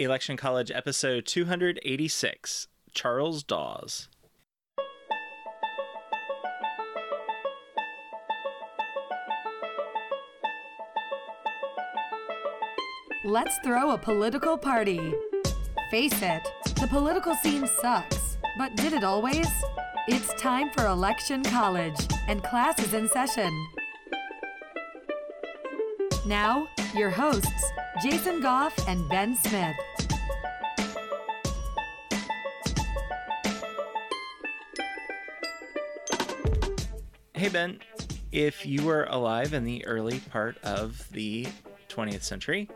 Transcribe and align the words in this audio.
Election 0.00 0.34
College 0.34 0.70
episode 0.70 1.26
286 1.26 2.68
Charles 2.94 3.42
Dawes. 3.42 4.08
Let's 13.26 13.58
throw 13.58 13.90
a 13.90 13.98
political 13.98 14.56
party. 14.56 15.12
Face 15.90 16.22
it, 16.22 16.48
the 16.80 16.86
political 16.88 17.34
scene 17.34 17.68
sucks. 17.82 18.38
But 18.56 18.74
did 18.76 18.94
it 18.94 19.04
always? 19.04 19.48
It's 20.08 20.32
time 20.40 20.70
for 20.70 20.86
Election 20.86 21.44
College, 21.44 22.08
and 22.26 22.42
class 22.42 22.82
is 22.82 22.94
in 22.94 23.06
session. 23.06 23.50
Now, 26.24 26.66
your 26.94 27.10
hosts, 27.10 27.70
Jason 28.02 28.40
Goff 28.40 28.72
and 28.88 29.06
Ben 29.10 29.36
Smith. 29.36 29.76
Hey, 37.40 37.48
Ben. 37.48 37.78
If 38.32 38.66
you 38.66 38.84
were 38.84 39.04
alive 39.04 39.54
in 39.54 39.64
the 39.64 39.86
early 39.86 40.20
part 40.20 40.58
of 40.62 41.10
the 41.10 41.46
20th 41.88 42.22
century, 42.22 42.68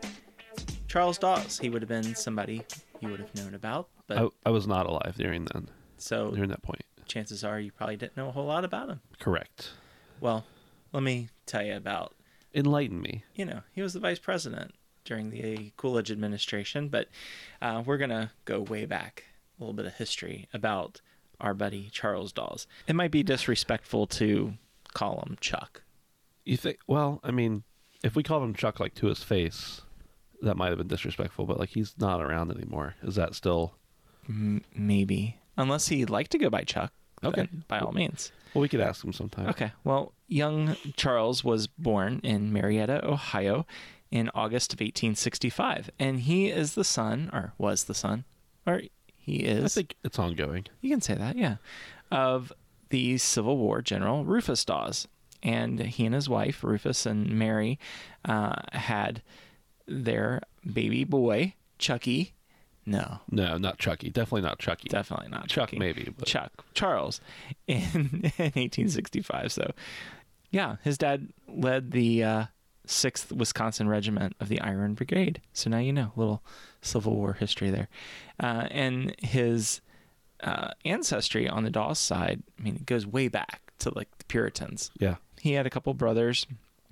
Charles 0.87 1.19
Dawes, 1.19 1.59
he 1.59 1.69
would 1.69 1.83
have 1.83 1.89
been 1.89 2.15
somebody 2.15 2.63
you 2.99 3.09
would 3.09 3.19
have 3.19 3.35
known 3.35 3.53
about. 3.53 3.89
But 4.07 4.17
I, 4.17 4.27
I 4.47 4.49
was 4.49 4.65
not 4.65 4.87
alive 4.87 5.13
during 5.19 5.45
then, 5.53 5.69
so 5.99 6.31
during 6.31 6.49
that 6.49 6.63
point. 6.63 6.81
chances 7.05 7.43
are 7.43 7.59
you 7.59 7.71
probably 7.71 7.95
didn't 7.95 8.17
know 8.17 8.29
a 8.29 8.31
whole 8.31 8.47
lot 8.47 8.65
about 8.65 8.89
him. 8.89 9.01
Correct. 9.19 9.69
Well, 10.19 10.45
let 10.93 11.03
me 11.03 11.29
tell 11.45 11.61
you 11.61 11.75
about 11.75 12.15
Enlighten 12.55 13.03
me. 13.03 13.23
you 13.35 13.45
know, 13.45 13.59
he 13.71 13.83
was 13.83 13.93
the 13.93 13.99
vice 13.99 14.17
president 14.17 14.73
during 15.03 15.29
the 15.29 15.73
Coolidge 15.77 16.09
administration, 16.09 16.89
but 16.89 17.09
uh, 17.61 17.83
we're 17.85 17.99
going 17.99 18.09
to 18.09 18.31
go 18.45 18.61
way 18.61 18.87
back 18.87 19.25
a 19.59 19.63
little 19.63 19.75
bit 19.75 19.85
of 19.85 19.93
history 19.93 20.49
about 20.51 21.01
our 21.39 21.53
buddy 21.53 21.89
Charles 21.91 22.31
Dawes. 22.31 22.67
It 22.87 22.95
might 22.95 23.11
be 23.11 23.23
disrespectful 23.23 24.07
to 24.07 24.53
call 24.93 25.23
him 25.25 25.37
Chuck. 25.39 25.83
You 26.43 26.57
think? 26.57 26.79
Well, 26.87 27.19
I 27.23 27.31
mean, 27.31 27.63
if 28.03 28.15
we 28.15 28.23
called 28.23 28.43
him 28.43 28.53
Chuck 28.53 28.79
like 28.79 28.93
to 28.95 29.07
his 29.07 29.23
face, 29.23 29.81
that 30.41 30.55
might 30.57 30.69
have 30.69 30.77
been 30.77 30.87
disrespectful. 30.87 31.45
But 31.45 31.59
like 31.59 31.69
he's 31.69 31.95
not 31.97 32.21
around 32.21 32.51
anymore. 32.51 32.95
Is 33.01 33.15
that 33.15 33.35
still? 33.35 33.75
M- 34.27 34.63
maybe. 34.75 35.37
Unless 35.57 35.87
he'd 35.87 36.09
like 36.09 36.27
to 36.29 36.37
go 36.37 36.49
by 36.49 36.63
Chuck. 36.63 36.91
Okay. 37.23 37.47
by 37.67 37.79
all 37.79 37.91
means. 37.91 38.31
Well, 38.53 38.61
we 38.61 38.69
could 38.69 38.81
ask 38.81 39.03
him 39.03 39.13
sometime. 39.13 39.49
Okay. 39.49 39.71
Well, 39.83 40.13
young 40.27 40.75
Charles 40.95 41.43
was 41.43 41.67
born 41.67 42.19
in 42.23 42.53
Marietta, 42.53 43.05
Ohio 43.05 43.65
in 44.11 44.29
August 44.35 44.73
of 44.73 44.79
1865. 44.79 45.89
And 45.99 46.21
he 46.21 46.47
is 46.49 46.75
the 46.75 46.83
son, 46.83 47.29
or 47.33 47.53
was 47.57 47.85
the 47.85 47.93
son, 47.93 48.25
or 48.67 48.81
he 49.25 49.37
is. 49.37 49.63
I 49.63 49.81
think 49.81 49.95
it's 50.03 50.19
ongoing. 50.19 50.65
You 50.81 50.89
can 50.89 51.01
say 51.01 51.15
that, 51.15 51.35
yeah. 51.35 51.55
Of 52.11 52.53
the 52.89 53.17
Civil 53.17 53.57
War 53.57 53.81
general 53.81 54.23
Rufus 54.25 54.63
Dawes. 54.63 55.07
And 55.43 55.79
he 55.79 56.05
and 56.05 56.15
his 56.15 56.27
wife, 56.29 56.63
Rufus 56.63 57.05
and 57.05 57.29
Mary, 57.31 57.77
uh, 58.23 58.55
had 58.71 59.21
their 59.87 60.41
baby 60.71 61.03
boy, 61.03 61.53
Chucky. 61.77 62.33
No, 62.87 63.19
No, 63.31 63.57
not 63.57 63.79
Chucky. 63.79 64.09
Definitely 64.11 64.41
not 64.47 64.59
Chucky. 64.59 64.89
definitely 64.89 65.29
not 65.29 65.47
Chuck, 65.47 65.69
Chucky. 65.69 65.79
maybe. 65.79 66.13
But 66.15 66.27
Chuck 66.27 66.51
Charles 66.75 67.19
in, 67.67 67.81
in 68.37 68.53
1865. 68.53 69.51
So, 69.51 69.71
yeah, 70.51 70.75
his 70.83 70.97
dad 70.97 71.29
led 71.47 71.91
the 71.91 72.23
uh, 72.23 72.45
6th 72.87 73.31
Wisconsin 73.31 73.87
Regiment 73.87 74.35
of 74.39 74.49
the 74.49 74.61
Iron 74.61 74.93
Brigade. 74.93 75.41
So 75.53 75.69
now 75.69 75.79
you 75.79 75.93
know, 75.93 76.11
a 76.15 76.19
little 76.19 76.43
Civil 76.81 77.15
War 77.15 77.33
history 77.33 77.69
there. 77.69 77.87
Uh, 78.39 78.67
and 78.71 79.15
his 79.19 79.81
uh, 80.41 80.69
ancestry 80.83 81.47
on 81.47 81.63
the 81.63 81.69
Dawes 81.69 81.99
side, 81.99 82.43
I 82.59 82.61
mean, 82.63 82.75
it 82.75 82.85
goes 82.85 83.05
way 83.05 83.27
back 83.27 83.73
to 83.79 83.91
like 83.95 84.15
the 84.17 84.25
Puritans. 84.25 84.91
yeah. 84.99 85.15
He 85.39 85.53
had 85.53 85.67
a 85.67 85.69
couple 85.69 85.93
brothers, 85.93 86.47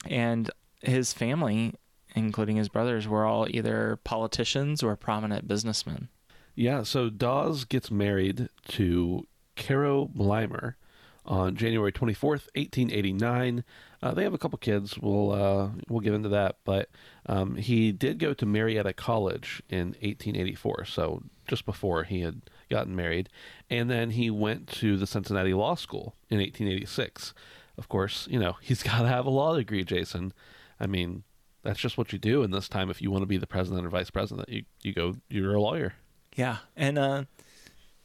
and 0.06 0.52
his 0.82 1.12
family, 1.12 1.74
including 2.14 2.58
his 2.58 2.70
brothers, 2.70 3.08
were 3.08 3.26
all 3.26 3.48
either 3.50 3.98
politicians 4.04 4.84
or 4.84 4.96
prominent 4.96 5.48
businessmen. 5.48 6.10
Yeah, 6.54 6.84
so 6.84 7.10
Dawes 7.10 7.64
gets 7.64 7.90
married 7.90 8.50
to 8.70 9.26
Caro 9.56 10.06
Blymyer 10.06 10.76
on 11.26 11.56
January 11.56 11.92
24th, 11.92 12.48
1889. 12.56 13.64
Uh, 14.02 14.14
they 14.14 14.24
have 14.24 14.34
a 14.34 14.38
couple 14.38 14.58
kids. 14.58 14.98
We'll 14.98 15.32
uh, 15.32 15.70
we'll 15.88 16.02
get 16.02 16.14
into 16.14 16.30
that, 16.30 16.58
but 16.66 16.90
um, 17.26 17.56
he 17.56 17.92
did 17.92 18.20
go 18.20 18.34
to 18.34 18.46
Marietta 18.46 18.94
College 18.94 19.62
in 19.70 19.88
1884, 20.02 20.86
so 20.86 21.24
just 21.48 21.66
before 21.66 22.04
he 22.04 22.22
had 22.22 22.42
gotten 22.70 22.96
married, 22.96 23.30
and 23.70 23.90
then 23.90 24.12
he 24.12 24.30
went 24.30 24.68
to 24.68 24.98
the 24.98 25.08
Cincinnati 25.08 25.54
Law 25.54 25.76
School 25.76 26.16
in 26.30 26.40
1886. 26.40 27.34
Of 27.78 27.88
course, 27.90 28.28
you 28.30 28.40
know 28.40 28.58
he's 28.62 28.84
got 28.84 29.02
to 29.04 29.08
have 29.08 29.26
a 29.26 29.30
law 29.30 29.56
degree, 29.56 29.84
Jason. 29.84 30.34
I 30.80 30.88
mean, 30.88 31.24
that's 31.64 31.80
just 31.80 31.98
what 31.98 32.12
you 32.12 32.20
do 32.20 32.44
in 32.44 32.52
this 32.52 32.68
time. 32.68 32.90
If 32.90 33.02
you 33.02 33.10
want 33.10 33.22
to 33.22 33.28
be 33.28 33.38
the 33.38 33.48
president 33.48 33.86
or 33.86 33.90
vice 33.90 34.10
president, 34.10 34.50
you 34.50 34.64
you 34.82 34.94
go. 34.94 35.16
You're 35.30 35.56
a 35.56 35.62
lawyer. 35.62 35.94
Yeah, 36.36 36.58
and 36.76 36.98
uh, 36.98 37.24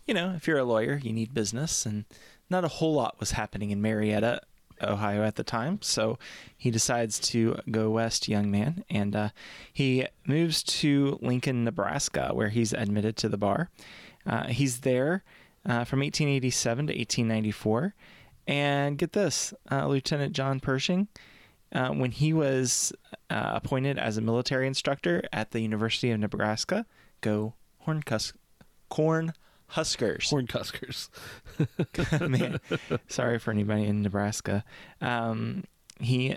you 0.09 0.15
know, 0.15 0.33
if 0.35 0.49
you're 0.49 0.59
a 0.59 0.65
lawyer, 0.65 0.99
you 1.01 1.13
need 1.13 1.35
business, 1.35 1.85
and 1.85 2.07
not 2.49 2.65
a 2.65 2.69
whole 2.69 2.95
lot 2.95 3.21
was 3.21 3.33
happening 3.33 3.71
in 3.71 3.83
Marietta, 3.83 4.41
Ohio 4.83 5.23
at 5.23 5.37
the 5.37 5.45
time. 5.45 5.81
So 5.83 6.19
he 6.57 6.71
decides 6.71 7.19
to 7.21 7.59
go 7.71 7.91
west, 7.91 8.27
young 8.27 8.51
man, 8.51 8.85
and 8.89 9.15
uh, 9.15 9.29
he 9.71 10.07
moves 10.27 10.63
to 10.63 11.19
Lincoln, 11.21 11.63
Nebraska, 11.63 12.31
where 12.33 12.49
he's 12.49 12.73
admitted 12.73 13.17
to 13.19 13.29
the 13.29 13.37
bar. 13.37 13.69
Uh, 14.27 14.47
he's 14.47 14.81
there 14.81 15.25
uh, 15.67 15.85
from 15.85 16.01
1887 16.01 16.87
to 16.87 16.93
1894, 16.93 17.95
and 18.47 18.97
get 18.97 19.13
this, 19.13 19.53
uh, 19.71 19.87
Lieutenant 19.87 20.33
John 20.33 20.59
Pershing. 20.59 21.09
Uh, 21.71 21.91
when 21.91 22.13
he 22.13 22.33
was 22.33 22.95
uh, 23.29 23.51
appointed 23.57 23.99
as 23.99 24.17
a 24.17 24.23
military 24.23 24.67
instructor 24.67 25.23
at 25.35 25.51
the 25.51 25.61
University 25.61 26.11
of 26.11 26.19
Nebraska, 26.19 26.87
go 27.21 27.53
Horn 27.81 28.03
Cus- 28.03 28.33
Corn 28.89 29.35
Huskers. 29.69 30.31
Horned 30.31 30.51
Huskers. 30.51 31.11
Man, 32.21 32.61
sorry 33.09 33.39
for 33.39 33.51
anybody 33.51 33.85
in 33.85 34.03
Nebraska. 34.03 34.65
Um, 35.01 35.65
he 36.01 36.37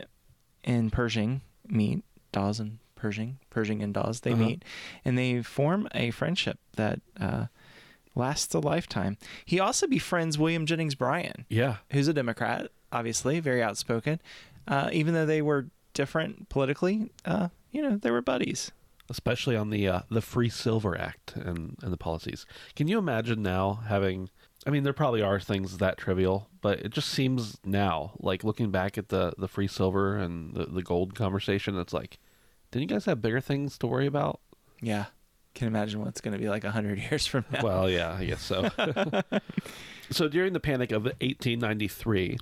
and 0.63 0.91
Pershing 0.91 1.41
meet. 1.67 2.03
Dawes 2.31 2.59
and 2.59 2.79
Pershing, 2.95 3.39
Pershing 3.49 3.81
and 3.83 3.93
Dawes, 3.93 4.21
they 4.21 4.31
Uh-huh. 4.31 4.41
meet, 4.45 4.65
and 5.03 5.17
they 5.17 5.41
form 5.41 5.87
a 5.93 6.11
friendship 6.11 6.59
that 6.77 7.01
uh, 7.19 7.47
lasts 8.15 8.53
a 8.53 8.59
lifetime. 8.59 9.17
He 9.43 9.59
also 9.59 9.85
befriends 9.87 10.37
William 10.37 10.65
Jennings 10.65 10.95
Bryan, 10.95 11.45
Yeah. 11.49 11.77
who's 11.91 12.07
a 12.07 12.13
Democrat, 12.13 12.67
obviously 12.91 13.39
very 13.41 13.61
outspoken. 13.61 14.21
Uh, 14.67 14.89
even 14.93 15.13
though 15.13 15.25
they 15.25 15.41
were 15.41 15.67
different 15.93 16.47
politically, 16.49 17.11
uh, 17.25 17.49
you 17.71 17.81
know, 17.81 17.97
they 17.97 18.11
were 18.11 18.21
buddies. 18.21 18.71
Especially 19.11 19.55
on 19.55 19.69
the 19.69 19.88
uh, 19.88 19.99
the 20.09 20.22
Free 20.22 20.49
Silver 20.49 20.97
Act 20.97 21.35
and 21.35 21.78
and 21.84 21.93
the 21.93 21.97
policies. 21.97 22.46
Can 22.75 22.87
you 22.87 22.97
imagine 22.97 23.43
now 23.43 23.84
having? 23.87 24.29
I 24.66 24.69
mean, 24.69 24.84
there 24.84 24.93
probably 24.93 25.22
are 25.22 25.40
things 25.40 25.78
that 25.78 25.97
trivial, 25.97 26.47
but 26.61 26.79
it 26.79 26.91
just 26.91 27.09
seems 27.09 27.59
now, 27.66 28.13
like 28.19 28.43
looking 28.43 28.72
back 28.72 28.97
at 28.97 29.09
the 29.09 29.34
the 29.37 29.47
free 29.47 29.67
silver 29.67 30.17
and 30.17 30.55
the, 30.55 30.66
the 30.66 30.81
gold 30.84 31.13
conversation, 31.13 31.78
it's 31.78 31.93
like, 31.93 32.17
didn't 32.72 32.90
you 32.90 32.96
guys 32.96 33.05
have 33.05 33.22
bigger 33.22 33.41
things 33.41 33.78
to 33.79 33.87
worry 33.87 34.08
about? 34.08 34.40
Yeah. 34.81 35.05
Can 35.53 35.67
imagine 35.67 35.99
what 35.99 36.08
it's 36.08 36.22
going 36.22 36.31
to 36.31 36.40
be 36.40 36.47
like 36.47 36.63
100 36.63 36.97
years 37.11 37.28
from 37.28 37.43
now. 37.52 37.61
Well, 37.61 37.90
yeah, 37.90 38.13
I 38.13 38.23
guess 38.23 38.41
so. 38.41 38.69
so 40.09 40.29
during 40.29 40.53
the 40.53 40.61
Panic 40.61 40.93
of 40.93 41.03
1893, 41.03 42.37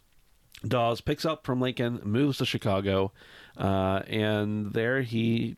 Dawes 0.68 1.02
picks 1.02 1.26
up 1.26 1.44
from 1.46 1.60
Lincoln, 1.60 2.02
moves 2.04 2.38
to 2.38 2.46
Chicago, 2.46 3.12
uh, 3.58 4.02
and 4.08 4.74
there 4.74 5.02
he 5.02 5.56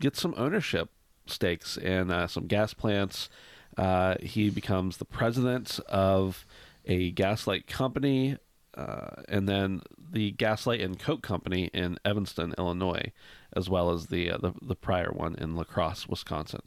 gets 0.00 0.20
some 0.20 0.34
ownership 0.36 0.90
stakes 1.26 1.76
in 1.76 2.10
uh, 2.10 2.26
some 2.26 2.46
gas 2.46 2.74
plants. 2.74 3.28
Uh, 3.76 4.16
he 4.20 4.48
becomes 4.50 4.96
the 4.96 5.04
president 5.04 5.80
of 5.88 6.46
a 6.86 7.10
gaslight 7.10 7.66
company 7.66 8.38
uh, 8.76 9.22
and 9.28 9.48
then 9.48 9.80
the 10.10 10.32
Gaslight 10.32 10.80
and 10.80 10.98
Coke 10.98 11.22
Company 11.22 11.70
in 11.72 11.98
Evanston, 12.04 12.54
Illinois, 12.58 13.12
as 13.54 13.70
well 13.70 13.90
as 13.90 14.06
the 14.06 14.30
uh, 14.30 14.38
the, 14.38 14.52
the 14.60 14.76
prior 14.76 15.10
one 15.10 15.34
in 15.36 15.56
La 15.56 15.64
Crosse, 15.64 16.06
Wisconsin. 16.06 16.60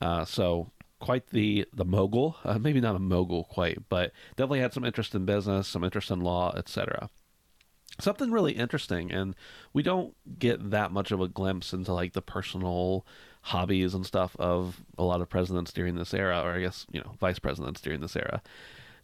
Uh, 0.00 0.24
so 0.24 0.70
quite 1.00 1.28
the 1.28 1.66
the 1.72 1.84
mogul, 1.84 2.36
uh, 2.44 2.58
maybe 2.58 2.80
not 2.80 2.96
a 2.96 3.00
mogul 3.00 3.44
quite, 3.44 3.88
but 3.88 4.12
definitely 4.36 4.60
had 4.60 4.72
some 4.72 4.84
interest 4.84 5.14
in 5.14 5.26
business, 5.26 5.68
some 5.68 5.84
interest 5.84 6.10
in 6.10 6.20
law, 6.20 6.54
etc. 6.56 7.10
Something 7.98 8.30
really 8.30 8.52
interesting, 8.52 9.10
and 9.10 9.34
we 9.72 9.82
don't 9.82 10.14
get 10.38 10.70
that 10.70 10.92
much 10.92 11.10
of 11.10 11.20
a 11.20 11.28
glimpse 11.28 11.72
into 11.72 11.92
like 11.92 12.12
the 12.12 12.22
personal 12.22 13.06
hobbies 13.42 13.94
and 13.94 14.06
stuff 14.06 14.36
of 14.38 14.82
a 14.98 15.02
lot 15.02 15.20
of 15.20 15.28
presidents 15.28 15.72
during 15.72 15.96
this 15.96 16.14
era, 16.14 16.40
or 16.40 16.52
I 16.52 16.60
guess 16.60 16.86
you 16.90 17.00
know 17.00 17.12
vice 17.20 17.38
presidents 17.38 17.80
during 17.80 18.00
this 18.00 18.16
era 18.16 18.42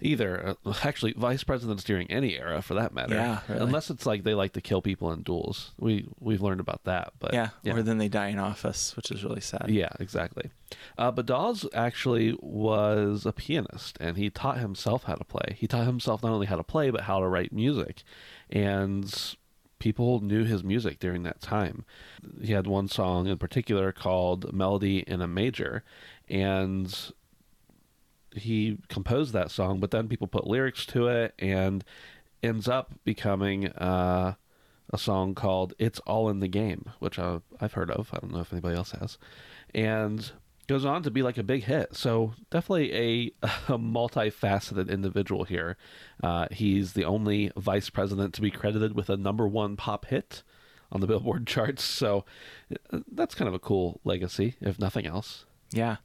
either. 0.00 0.56
Uh, 0.64 0.72
actually, 0.82 1.14
vice 1.16 1.44
presidents 1.44 1.84
during 1.84 2.10
any 2.10 2.38
era, 2.38 2.62
for 2.62 2.74
that 2.74 2.92
matter. 2.92 3.14
Yeah, 3.14 3.40
really. 3.48 3.62
Unless 3.62 3.90
it's 3.90 4.06
like 4.06 4.24
they 4.24 4.34
like 4.34 4.52
to 4.52 4.60
kill 4.60 4.82
people 4.82 5.12
in 5.12 5.22
duels. 5.22 5.72
We 5.78 6.08
we've 6.20 6.42
learned 6.42 6.60
about 6.60 6.84
that, 6.84 7.12
but 7.18 7.34
yeah, 7.34 7.50
or 7.66 7.82
then 7.82 7.98
they 7.98 8.08
die 8.08 8.28
in 8.28 8.38
office, 8.38 8.96
which 8.96 9.10
is 9.10 9.24
really 9.24 9.40
sad. 9.40 9.66
yeah, 9.68 9.90
exactly. 10.00 10.50
Uh, 10.98 11.10
but 11.10 11.26
Dawes 11.26 11.64
actually 11.72 12.36
was 12.40 13.24
a 13.24 13.32
pianist, 13.32 13.96
and 14.00 14.16
he 14.16 14.30
taught 14.30 14.58
himself 14.58 15.04
how 15.04 15.14
to 15.14 15.24
play. 15.24 15.56
He 15.58 15.66
taught 15.66 15.86
himself 15.86 16.22
not 16.22 16.32
only 16.32 16.46
how 16.46 16.56
to 16.56 16.64
play, 16.64 16.90
but 16.90 17.02
how 17.02 17.20
to 17.20 17.28
write 17.28 17.52
music, 17.52 18.02
and 18.50 19.36
people 19.78 20.20
knew 20.20 20.44
his 20.44 20.64
music 20.64 20.98
during 20.98 21.22
that 21.24 21.40
time. 21.40 21.84
He 22.42 22.52
had 22.52 22.66
one 22.66 22.88
song 22.88 23.26
in 23.26 23.38
particular 23.38 23.92
called 23.92 24.52
"Melody 24.52 25.00
in 25.00 25.20
a 25.20 25.26
Major," 25.26 25.84
and 26.28 27.12
he 28.32 28.78
composed 28.88 29.32
that 29.32 29.50
song, 29.50 29.80
but 29.80 29.90
then 29.90 30.08
people 30.08 30.26
put 30.26 30.46
lyrics 30.46 30.84
to 30.86 31.08
it 31.08 31.34
and 31.38 31.84
ends 32.42 32.68
up 32.68 32.92
becoming 33.04 33.68
uh, 33.68 34.34
a 34.90 34.98
song 34.98 35.34
called 35.34 35.74
"It's 35.78 35.98
All 36.00 36.28
in 36.28 36.40
the 36.40 36.48
Game," 36.48 36.90
which 36.98 37.18
I, 37.18 37.40
I've 37.60 37.72
heard 37.74 37.90
of. 37.90 38.10
I 38.12 38.18
don't 38.18 38.32
know 38.32 38.40
if 38.40 38.52
anybody 38.52 38.76
else 38.76 38.92
has, 38.92 39.18
and 39.74 40.32
goes 40.68 40.84
on 40.84 41.02
to 41.04 41.10
be 41.10 41.22
like 41.22 41.38
a 41.38 41.42
big 41.42 41.64
hit. 41.64 41.94
So 41.94 42.34
definitely 42.50 42.92
a, 42.94 43.46
a 43.68 43.78
multifaceted 43.78 44.88
individual 44.90 45.44
here. 45.44 45.76
Uh, 46.22 46.46
he's 46.50 46.92
the 46.94 47.04
only 47.04 47.50
vice 47.56 47.90
president 47.90 48.34
to 48.34 48.40
be 48.40 48.50
credited 48.50 48.94
with 48.94 49.08
a 49.10 49.16
number 49.16 49.46
one 49.46 49.76
pop 49.76 50.06
hit 50.06 50.42
on 50.90 51.00
the 51.00 51.06
Billboard 51.08 51.46
charts. 51.46 51.84
So 51.84 52.24
uh, 52.92 53.00
that's 53.12 53.34
kind 53.34 53.48
of 53.48 53.54
a 53.54 53.58
cool 53.58 54.00
legacy, 54.04 54.54
if 54.60 54.78
nothing 54.78 55.06
else. 55.06 55.46
Yeah. 55.72 55.96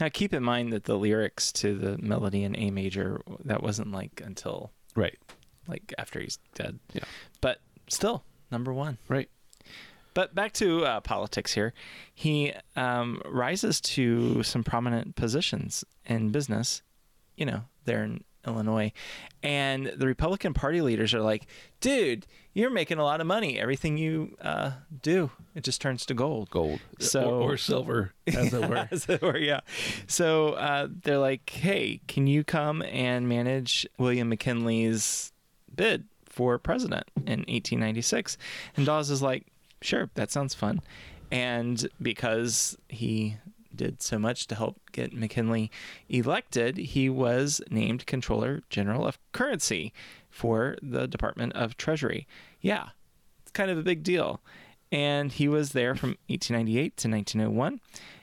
Now 0.00 0.08
keep 0.08 0.32
in 0.32 0.44
mind 0.44 0.72
that 0.72 0.84
the 0.84 0.96
lyrics 0.96 1.50
to 1.52 1.76
the 1.76 1.98
melody 1.98 2.44
in 2.44 2.56
A 2.56 2.70
major 2.70 3.20
that 3.44 3.62
wasn't 3.62 3.90
like 3.90 4.22
until 4.24 4.70
Right. 4.94 5.18
like 5.66 5.92
after 5.98 6.20
he's 6.20 6.38
dead. 6.54 6.78
Yeah. 6.92 7.02
But 7.40 7.60
still 7.88 8.24
number 8.52 8.72
one. 8.72 8.98
Right. 9.08 9.28
But 10.14 10.34
back 10.34 10.52
to 10.54 10.84
uh, 10.84 11.00
politics 11.00 11.52
here. 11.54 11.74
He 12.14 12.52
um, 12.76 13.20
rises 13.26 13.80
to 13.82 14.42
some 14.44 14.62
prominent 14.62 15.16
positions 15.16 15.84
in 16.06 16.30
business, 16.30 16.82
you 17.36 17.44
know, 17.46 17.62
there 17.84 18.04
in 18.04 18.22
Illinois. 18.46 18.92
And 19.42 19.86
the 19.86 20.06
Republican 20.06 20.54
Party 20.54 20.80
leaders 20.80 21.12
are 21.14 21.20
like, 21.20 21.46
dude, 21.80 22.26
you're 22.52 22.70
making 22.70 22.98
a 22.98 23.02
lot 23.04 23.20
of 23.20 23.26
money. 23.26 23.58
Everything 23.58 23.96
you 23.98 24.36
uh, 24.40 24.72
do, 25.02 25.30
it 25.54 25.64
just 25.64 25.80
turns 25.80 26.06
to 26.06 26.14
gold. 26.14 26.48
Gold. 26.50 26.80
So- 27.00 27.40
or, 27.40 27.52
or 27.54 27.56
silver, 27.56 28.12
as 28.28 28.52
it 28.54 28.68
were. 28.68 28.88
As 28.90 29.08
it 29.08 29.20
were, 29.20 29.36
yeah. 29.36 29.60
So 30.06 30.50
uh, 30.50 30.88
they're 31.02 31.18
like, 31.18 31.48
hey, 31.50 32.00
can 32.06 32.26
you 32.26 32.44
come 32.44 32.82
and 32.82 33.28
manage 33.28 33.86
William 33.98 34.28
McKinley's 34.28 35.32
bid 35.74 36.04
for 36.26 36.58
president 36.58 37.04
in 37.16 37.40
1896? 37.48 38.38
And 38.76 38.86
Dawes 38.86 39.10
is 39.10 39.20
like, 39.22 39.46
sure, 39.84 40.10
that 40.14 40.30
sounds 40.30 40.54
fun. 40.54 40.80
And 41.30 41.88
because 42.00 42.76
he 42.88 43.36
did 43.74 44.02
so 44.02 44.18
much 44.18 44.46
to 44.46 44.54
help 44.54 44.80
get 44.92 45.12
McKinley 45.12 45.70
elected, 46.08 46.76
he 46.76 47.08
was 47.08 47.60
named 47.70 48.06
Controller 48.06 48.62
General 48.70 49.06
of 49.06 49.18
Currency 49.32 49.92
for 50.30 50.76
the 50.82 51.06
Department 51.06 51.52
of 51.54 51.76
Treasury. 51.76 52.26
Yeah, 52.60 52.90
it's 53.42 53.50
kind 53.50 53.70
of 53.70 53.78
a 53.78 53.82
big 53.82 54.02
deal. 54.02 54.40
And 54.92 55.32
he 55.32 55.48
was 55.48 55.72
there 55.72 55.94
from 55.94 56.10
1898 56.28 56.96
to 56.98 57.08
1901, 57.08 57.80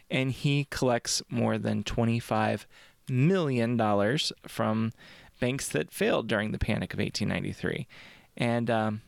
and 0.09 0.31
he 0.31 0.67
collects 0.69 1.21
more 1.29 1.57
than 1.57 1.83
25 1.83 2.65
million 3.09 3.75
dollars 3.75 4.31
from 4.47 4.93
banks 5.39 5.67
that 5.69 5.91
failed 5.91 6.27
during 6.27 6.51
the 6.51 6.59
Panic 6.59 6.93
of 6.93 6.99
1893, 6.99 7.87
and 8.37 8.69
um, 8.69 9.01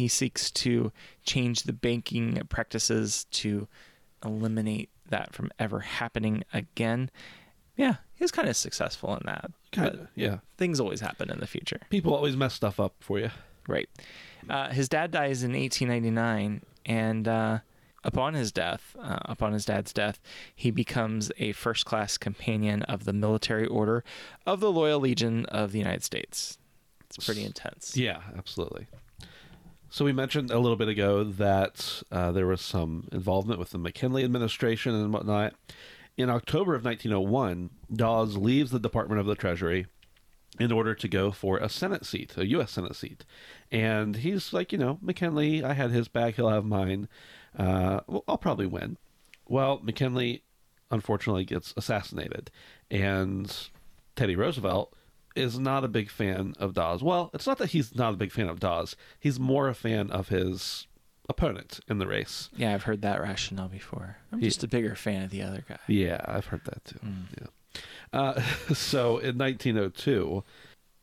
he 0.00 0.08
seeks 0.08 0.50
to 0.50 0.90
change 1.24 1.64
the 1.64 1.74
banking 1.74 2.40
practices 2.48 3.26
to 3.30 3.68
eliminate 4.24 4.88
that 5.10 5.34
from 5.34 5.50
ever 5.58 5.80
happening 5.80 6.42
again. 6.54 7.10
Yeah, 7.76 7.96
he's 8.14 8.30
kind 8.30 8.48
of 8.48 8.56
successful 8.56 9.14
in 9.14 9.20
that. 9.26 9.50
Kind 9.72 9.94
of, 9.94 10.08
yeah. 10.14 10.38
things 10.56 10.80
always 10.80 11.00
happen 11.00 11.30
in 11.30 11.38
the 11.38 11.46
future. 11.46 11.80
People 11.90 12.14
always 12.14 12.34
mess 12.34 12.54
stuff 12.54 12.80
up 12.80 12.94
for 13.00 13.18
you. 13.18 13.30
Right. 13.68 13.90
Uh, 14.48 14.70
his 14.70 14.88
dad 14.88 15.10
dies 15.10 15.42
in 15.42 15.52
1899, 15.52 16.62
and 16.86 17.28
uh, 17.28 17.58
upon 18.02 18.32
his 18.32 18.52
death, 18.52 18.96
uh, 18.98 19.18
upon 19.26 19.52
his 19.52 19.66
dad's 19.66 19.92
death, 19.92 20.18
he 20.56 20.70
becomes 20.70 21.30
a 21.36 21.52
first 21.52 21.84
class 21.84 22.16
companion 22.16 22.82
of 22.84 23.04
the 23.04 23.12
Military 23.12 23.66
Order 23.66 24.02
of 24.46 24.60
the 24.60 24.72
Loyal 24.72 25.00
Legion 25.00 25.44
of 25.46 25.72
the 25.72 25.78
United 25.78 26.02
States. 26.02 26.56
It's 27.04 27.26
pretty 27.26 27.44
intense. 27.44 27.98
Yeah, 27.98 28.20
absolutely. 28.38 28.86
So 29.92 30.04
we 30.04 30.12
mentioned 30.12 30.52
a 30.52 30.58
little 30.60 30.76
bit 30.76 30.88
ago 30.88 31.24
that 31.24 32.04
uh, 32.12 32.30
there 32.30 32.46
was 32.46 32.60
some 32.60 33.08
involvement 33.10 33.58
with 33.58 33.70
the 33.70 33.78
McKinley 33.78 34.22
administration 34.22 34.94
and 34.94 35.12
whatnot. 35.12 35.54
In 36.16 36.30
October 36.30 36.76
of 36.76 36.84
1901, 36.84 37.70
Dawes 37.92 38.36
leaves 38.36 38.70
the 38.70 38.78
Department 38.78 39.20
of 39.20 39.26
the 39.26 39.34
Treasury 39.34 39.86
in 40.60 40.70
order 40.70 40.94
to 40.94 41.08
go 41.08 41.32
for 41.32 41.58
a 41.58 41.68
Senate 41.68 42.06
seat, 42.06 42.36
a 42.36 42.46
U.S. 42.50 42.70
Senate 42.70 42.94
seat. 42.94 43.24
And 43.72 44.14
he's 44.14 44.52
like, 44.52 44.70
you 44.70 44.78
know, 44.78 44.98
McKinley, 45.02 45.64
I 45.64 45.72
had 45.72 45.90
his 45.90 46.06
back, 46.06 46.36
he'll 46.36 46.50
have 46.50 46.64
mine. 46.64 47.08
Uh, 47.58 48.00
well, 48.06 48.22
I'll 48.28 48.38
probably 48.38 48.66
win. 48.66 48.96
Well, 49.48 49.80
McKinley 49.82 50.44
unfortunately 50.92 51.44
gets 51.44 51.74
assassinated, 51.76 52.52
and 52.92 53.68
Teddy 54.14 54.36
Roosevelt 54.36 54.94
is 55.36 55.58
not 55.58 55.84
a 55.84 55.88
big 55.88 56.10
fan 56.10 56.54
of 56.58 56.74
Dawes. 56.74 57.02
Well, 57.02 57.30
it's 57.32 57.46
not 57.46 57.58
that 57.58 57.70
he's 57.70 57.94
not 57.94 58.14
a 58.14 58.16
big 58.16 58.32
fan 58.32 58.48
of 58.48 58.60
Dawes. 58.60 58.96
He's 59.18 59.38
more 59.38 59.68
a 59.68 59.74
fan 59.74 60.10
of 60.10 60.28
his 60.28 60.86
opponent 61.28 61.80
in 61.88 61.98
the 61.98 62.06
race. 62.06 62.50
Yeah, 62.56 62.74
I've 62.74 62.82
heard 62.82 63.02
that 63.02 63.22
rationale 63.22 63.68
before. 63.68 64.16
I'm 64.32 64.40
just 64.40 64.64
a 64.64 64.68
bigger 64.68 64.94
fan 64.94 65.22
of 65.22 65.30
the 65.30 65.42
other 65.42 65.64
guy. 65.66 65.78
Yeah, 65.86 66.20
I've 66.26 66.46
heard 66.46 66.64
that 66.64 66.84
too. 66.84 66.98
Yeah. 67.38 67.46
Uh, 68.12 68.42
so 68.74 69.18
in 69.18 69.38
1902, 69.38 70.44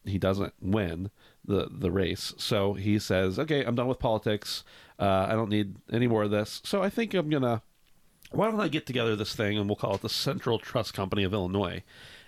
he 0.06 0.18
doesn't 0.18 0.54
win 0.62 1.10
the 1.46 1.70
the 1.72 1.92
race. 1.92 2.34
So 2.38 2.74
he 2.74 3.00
says, 3.00 3.40
"Okay, 3.40 3.64
I'm 3.64 3.76
done 3.76 3.88
with 3.88 4.00
politics. 4.00 4.64
Uh, 5.00 5.28
I 5.30 5.34
don't 5.34 5.50
need 5.50 5.76
any 5.92 6.08
more 6.08 6.24
of 6.24 6.32
this. 6.32 6.62
So 6.64 6.84
I 6.84 6.90
think 6.90 7.14
I'm 7.14 7.30
gonna. 7.30 7.62
Why 8.32 8.52
don't 8.52 8.60
I 8.60 8.68
get 8.68 8.86
together 8.86 9.16
this 9.16 9.34
thing 9.34 9.58
and 9.58 9.70
we'll 9.70 9.78
call 9.78 9.96
it 9.96 10.02
the 10.02 10.10
Central 10.10 10.60
Trust 10.60 10.94
Company 10.94 11.24
of 11.24 11.34
Illinois, 11.34 11.84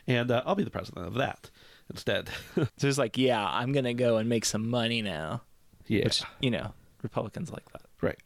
and 0.07 0.31
uh, 0.31 0.41
I'll 0.45 0.55
be 0.55 0.63
the 0.63 0.69
president 0.69 1.05
of 1.05 1.13
that 1.15 1.49
instead." 1.89 2.29
So 2.77 2.87
it's 2.87 2.97
like, 2.97 3.17
yeah, 3.17 3.45
I'm 3.47 3.71
going 3.71 3.85
to 3.85 3.93
go 3.93 4.17
and 4.17 4.27
make 4.29 4.45
some 4.45 4.69
money 4.69 5.01
now. 5.01 5.41
yeah, 5.87 6.03
Which, 6.05 6.23
you 6.41 6.51
know, 6.51 6.73
Republicans 7.01 7.51
like 7.51 7.69
that. 7.73 7.81
right. 8.01 8.19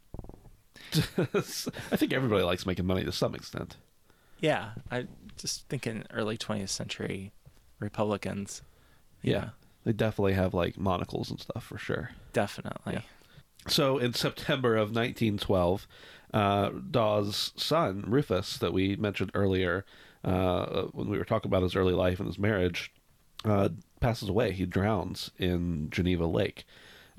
I 1.18 1.96
think 1.96 2.14
everybody 2.14 2.44
likes 2.44 2.66
making 2.66 2.86
money 2.86 3.04
to 3.04 3.12
some 3.12 3.34
extent. 3.36 3.78
Yeah, 4.40 4.72
I 4.92 5.08
just 5.38 5.68
think 5.70 5.88
in 5.88 6.04
early 6.12 6.38
20th 6.38 6.70
century 6.70 7.32
Republicans. 7.80 8.62
Yeah, 9.22 9.50
they 9.86 9.94
definitely 9.94 10.34
have 10.34 10.54
like 10.54 10.78
monocles 10.78 11.32
and 11.32 11.40
stuff 11.40 11.64
for 11.64 11.78
sure. 11.78 12.12
definitely. 12.34 12.94
Yeah. 12.94 13.02
So 13.68 13.98
in 13.98 14.14
September 14.14 14.76
of 14.76 14.90
1912, 14.94 15.88
uh, 16.34 16.70
Dawes' 16.92 17.54
son 17.56 18.04
Rufus, 18.06 18.58
that 18.58 18.74
we 18.74 18.98
mentioned 18.98 19.32
earlier 19.34 19.86
uh, 20.26 20.84
when 20.92 21.10
we 21.10 21.18
were 21.18 21.24
talking 21.26 21.50
about 21.50 21.64
his 21.64 21.76
early 21.76 21.94
life 21.94 22.20
and 22.20 22.28
his 22.28 22.38
marriage, 22.38 22.92
uh, 23.46 23.70
passes 24.00 24.30
away. 24.30 24.52
He 24.52 24.66
drowns 24.66 25.32
in 25.38 25.90
Geneva 25.90 26.26
Lake. 26.26 26.66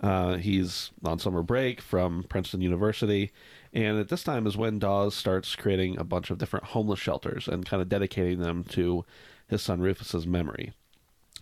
Uh, 0.02 0.36
he's 0.36 0.90
on 1.04 1.18
summer 1.18 1.42
break 1.42 1.80
from 1.80 2.24
Princeton 2.28 2.60
University, 2.60 3.30
and 3.72 3.98
at 3.98 4.08
this 4.08 4.24
time 4.24 4.46
is 4.46 4.56
when 4.56 4.78
Dawes 4.78 5.14
starts 5.14 5.54
creating 5.54 5.98
a 5.98 6.04
bunch 6.04 6.30
of 6.30 6.38
different 6.38 6.66
homeless 6.66 6.98
shelters 6.98 7.46
and 7.46 7.64
kind 7.64 7.80
of 7.80 7.88
dedicating 7.88 8.40
them 8.40 8.64
to 8.64 9.04
his 9.46 9.62
son 9.62 9.80
Rufus's 9.80 10.26
memory 10.26 10.72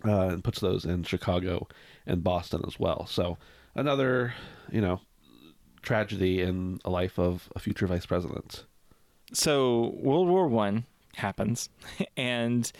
uh, 0.05 0.27
and 0.27 0.43
puts 0.43 0.59
those 0.59 0.85
in 0.85 1.03
Chicago 1.03 1.67
and 2.05 2.23
Boston 2.23 2.61
as 2.67 2.79
well. 2.79 3.07
So 3.07 3.37
another, 3.75 4.33
you 4.71 4.81
know, 4.81 5.01
tragedy 5.81 6.41
in 6.41 6.79
a 6.85 6.89
life 6.89 7.17
of 7.19 7.49
a 7.55 7.59
future 7.59 7.87
vice 7.87 8.05
president. 8.05 8.65
So 9.33 9.93
World 9.95 10.27
War 10.27 10.47
One 10.47 10.85
happens. 11.15 11.69
and 12.17 12.71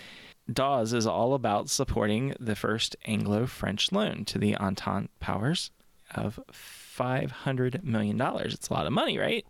Dawes 0.51 0.93
is 0.93 1.07
all 1.07 1.33
about 1.33 1.69
supporting 1.69 2.35
the 2.39 2.55
first 2.55 2.95
Anglo 3.05 3.45
French 3.45 3.91
loan 3.91 4.25
to 4.25 4.37
the 4.37 4.55
Entente 4.57 5.09
powers 5.19 5.71
of 6.13 6.39
$500 6.51 7.83
million. 7.83 8.19
It's 8.21 8.67
a 8.67 8.73
lot 8.73 8.85
of 8.85 8.93
money, 8.93 9.17
right? 9.17 9.45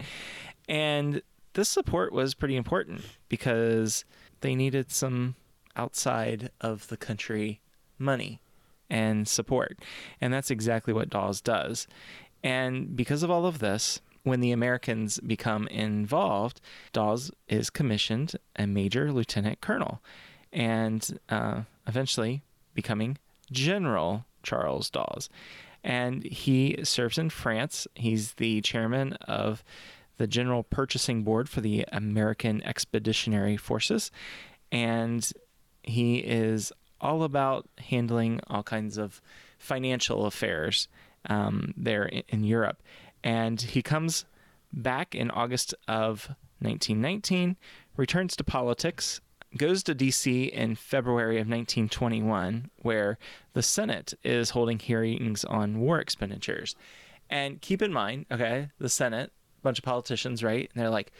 And 0.69 1.21
this 1.53 1.69
support 1.69 2.13
was 2.13 2.35
pretty 2.35 2.55
important 2.55 3.01
because 3.27 4.05
they 4.41 4.55
needed 4.55 4.91
some 4.91 5.35
outside 5.75 6.51
of 6.61 6.87
the 6.87 6.97
country 6.97 7.61
money 7.97 8.41
and 8.89 9.27
support. 9.27 9.79
And 10.21 10.33
that's 10.33 10.51
exactly 10.51 10.93
what 10.93 11.09
Dawes 11.09 11.41
does. 11.41 11.87
And 12.43 12.95
because 12.95 13.23
of 13.23 13.31
all 13.31 13.45
of 13.45 13.59
this, 13.59 13.99
when 14.23 14.39
the 14.39 14.51
Americans 14.51 15.19
become 15.19 15.67
involved, 15.67 16.61
Dawes 16.93 17.31
is 17.47 17.69
commissioned 17.69 18.35
a 18.55 18.67
major 18.67 19.11
lieutenant 19.11 19.59
colonel 19.59 20.01
and 20.53 21.19
uh, 21.29 21.61
eventually 21.87 22.41
becoming 22.73 23.17
General 23.51 24.25
Charles 24.43 24.89
Dawes. 24.89 25.29
And 25.83 26.23
he 26.23 26.79
serves 26.83 27.17
in 27.17 27.29
France. 27.29 27.87
He's 27.95 28.33
the 28.33 28.61
chairman 28.61 29.13
of 29.27 29.63
the 30.17 30.27
General 30.27 30.63
Purchasing 30.63 31.23
Board 31.23 31.49
for 31.49 31.59
the 31.59 31.85
American 31.91 32.63
Expeditionary 32.63 33.57
Forces. 33.57 34.11
And 34.71 35.29
he 35.81 36.17
is 36.19 36.71
all 37.01 37.23
about 37.23 37.67
handling 37.89 38.39
all 38.47 38.63
kinds 38.63 38.97
of 38.97 39.21
financial 39.57 40.25
affairs 40.25 40.87
um, 41.29 41.73
there 41.75 42.05
in, 42.05 42.23
in 42.29 42.43
Europe. 42.43 42.81
And 43.23 43.59
he 43.59 43.81
comes 43.81 44.25
back 44.71 45.13
in 45.15 45.29
August 45.31 45.73
of 45.87 46.27
1919, 46.59 47.57
returns 47.97 48.35
to 48.37 48.43
politics, 48.43 49.21
goes 49.57 49.83
to 49.83 49.93
D.C. 49.93 50.45
in 50.45 50.75
February 50.75 51.35
of 51.35 51.47
1921, 51.47 52.69
where 52.77 53.17
the 53.53 53.63
Senate 53.63 54.13
is 54.23 54.51
holding 54.51 54.79
hearings 54.79 55.43
on 55.45 55.79
war 55.79 55.99
expenditures. 55.99 56.75
And 57.29 57.61
keep 57.61 57.81
in 57.81 57.93
mind, 57.93 58.25
okay, 58.31 58.69
the 58.79 58.89
Senate, 58.89 59.31
a 59.59 59.61
bunch 59.61 59.79
of 59.79 59.85
politicians, 59.85 60.43
right? 60.43 60.69
And 60.73 60.81
they're 60.81 60.89
like, 60.89 61.11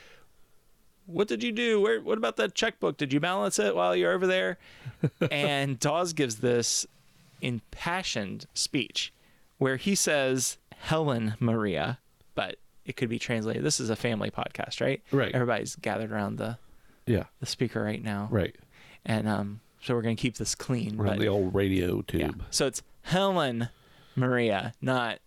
what 1.06 1.28
did 1.28 1.44
you 1.44 1.52
do? 1.52 1.82
Where, 1.82 2.02
what 2.02 2.18
about 2.18 2.38
that 2.38 2.56
checkbook? 2.56 2.98
Did 2.98 3.13
you 3.13 3.20
balance 3.20 3.60
it 3.60 3.75
while 3.75 3.96
you're 3.96 4.13
over 4.13 4.28
there? 4.28 4.58
and 5.32 5.80
Dawes 5.80 6.13
gives 6.13 6.38
this 6.38 6.86
impassioned 7.42 8.46
speech 8.54 9.13
where 9.58 9.75
he 9.78 9.96
says, 9.96 10.58
Helen 10.78 11.36
Maria, 11.40 12.00
but 12.36 12.58
it 12.86 12.98
could 12.98 13.10
be 13.10 13.20
translated. 13.20 13.63
This 13.63 13.80
is 13.80 13.90
a 13.90 13.96
family 13.96 14.30
podcast, 14.30 14.82
right? 14.82 15.02
Right. 15.12 15.34
Everybody's 15.34 15.75
gathered 15.75 16.12
around 16.12 16.38
the, 16.38 16.58
Yeah. 17.06 17.24
the 17.40 17.46
speaker 17.46 17.82
right 17.84 18.04
now. 18.04 18.28
Right. 18.32 18.56
And 19.06 19.28
um, 19.28 19.60
so 19.82 19.94
we're 19.94 20.02
going 20.02 20.16
to 20.16 20.22
keep 20.22 20.38
this 20.38 20.56
clean. 20.56 20.98
We're 20.98 21.08
on 21.08 21.20
the 21.20 21.28
old 21.28 21.54
radio 21.54 21.98
yeah. 22.14 22.28
tube. 22.28 22.44
So 22.52 22.68
it's 22.68 22.82
Helen 23.02 23.70
Maria, 24.16 24.74
not 24.82 25.20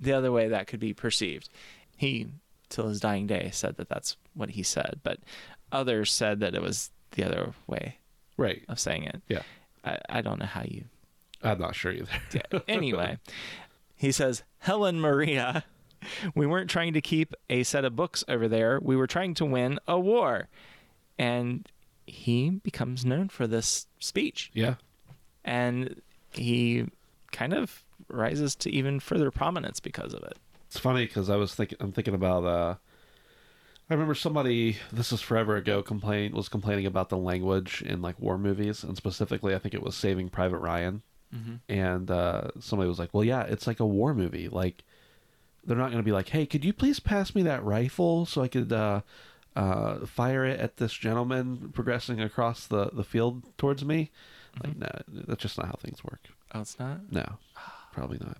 the 0.00 0.12
other 0.12 0.30
way 0.30 0.48
that 0.48 0.66
could 0.66 0.80
be 0.80 0.92
perceived. 0.92 1.48
He, 1.96 2.26
till 2.68 2.88
his 2.88 3.00
dying 3.00 3.26
day, 3.26 3.50
said 3.52 3.76
that 3.76 3.88
that's 3.88 4.16
what 4.34 4.50
he 4.50 4.62
said, 4.62 5.00
but 5.02 5.18
others 5.72 6.12
said 6.12 6.40
that 6.40 6.54
it 6.54 6.62
was 6.62 6.90
the 7.12 7.24
other 7.24 7.54
way 7.66 7.98
Right. 8.36 8.62
of 8.68 8.78
saying 8.78 9.04
it. 9.04 9.22
Yeah. 9.28 9.42
I, 9.84 9.98
I 10.08 10.20
don't 10.20 10.38
know 10.38 10.46
how 10.46 10.62
you. 10.62 10.84
I'm 11.42 11.58
not 11.58 11.74
sure 11.74 11.92
either. 11.92 12.08
Yeah. 12.32 12.58
Anyway, 12.68 13.18
he 13.96 14.12
says, 14.12 14.42
Helen 14.58 15.00
Maria, 15.00 15.64
we 16.34 16.46
weren't 16.46 16.68
trying 16.70 16.92
to 16.92 17.00
keep 17.00 17.34
a 17.48 17.62
set 17.62 17.84
of 17.84 17.96
books 17.96 18.22
over 18.28 18.46
there. 18.48 18.78
We 18.82 18.96
were 18.96 19.06
trying 19.06 19.34
to 19.34 19.44
win 19.44 19.78
a 19.88 19.98
war. 19.98 20.48
And 21.18 21.66
he 22.06 22.50
becomes 22.50 23.04
known 23.04 23.28
for 23.28 23.46
this 23.46 23.86
speech. 23.98 24.50
yeah. 24.54 24.74
and 25.44 26.00
he 26.30 26.86
kind 27.32 27.52
of 27.52 27.84
rises 28.08 28.54
to 28.56 28.70
even 28.70 29.00
further 29.00 29.30
prominence 29.30 29.80
because 29.80 30.14
of 30.14 30.22
it. 30.22 30.36
It's 30.66 30.78
funny 30.78 31.06
because 31.06 31.28
I 31.30 31.36
was 31.36 31.54
thinking, 31.54 31.78
I'm 31.80 31.92
thinking 31.92 32.14
about. 32.14 32.44
uh 32.44 32.74
I 33.90 33.94
remember 33.94 34.14
somebody. 34.14 34.76
This 34.92 35.12
is 35.12 35.22
forever 35.22 35.56
ago. 35.56 35.82
Complain 35.82 36.32
was 36.32 36.50
complaining 36.50 36.84
about 36.84 37.08
the 37.08 37.16
language 37.16 37.82
in 37.86 38.02
like 38.02 38.20
war 38.20 38.36
movies, 38.36 38.82
and 38.84 38.94
specifically, 38.98 39.54
I 39.54 39.58
think 39.58 39.72
it 39.74 39.82
was 39.82 39.94
Saving 39.96 40.28
Private 40.28 40.58
Ryan. 40.58 41.02
And 41.70 42.10
uh, 42.10 42.48
somebody 42.60 42.88
was 42.88 42.98
like, 42.98 43.14
"Well, 43.14 43.24
yeah, 43.24 43.42
it's 43.42 43.66
like 43.66 43.80
a 43.80 43.86
war 43.86 44.12
movie. 44.14 44.48
Like, 44.48 44.82
they're 45.64 45.76
not 45.76 45.90
going 45.90 46.02
to 46.02 46.06
be 46.06 46.12
like, 46.12 46.28
hey, 46.30 46.46
could 46.46 46.64
you 46.64 46.72
please 46.72 47.00
pass 47.00 47.34
me 47.34 47.42
that 47.42 47.62
rifle 47.64 48.24
so 48.26 48.40
I 48.42 48.48
could 48.48 48.72
uh, 48.72 49.00
uh, 49.58 50.06
fire 50.06 50.44
it 50.44 50.60
at 50.60 50.76
this 50.76 50.92
gentleman 50.92 51.70
progressing 51.74 52.20
across 52.20 52.66
the 52.66 52.90
the 52.92 53.04
field 53.04 53.42
towards 53.58 53.84
me." 53.84 54.10
Like, 54.62 54.76
no, 54.76 54.88
that's 55.08 55.42
just 55.42 55.58
not 55.58 55.66
how 55.66 55.78
things 55.80 56.02
work. 56.02 56.20
Oh, 56.54 56.60
it's 56.60 56.78
not. 56.78 57.12
No, 57.12 57.38
probably 57.92 58.18
not. 58.18 58.38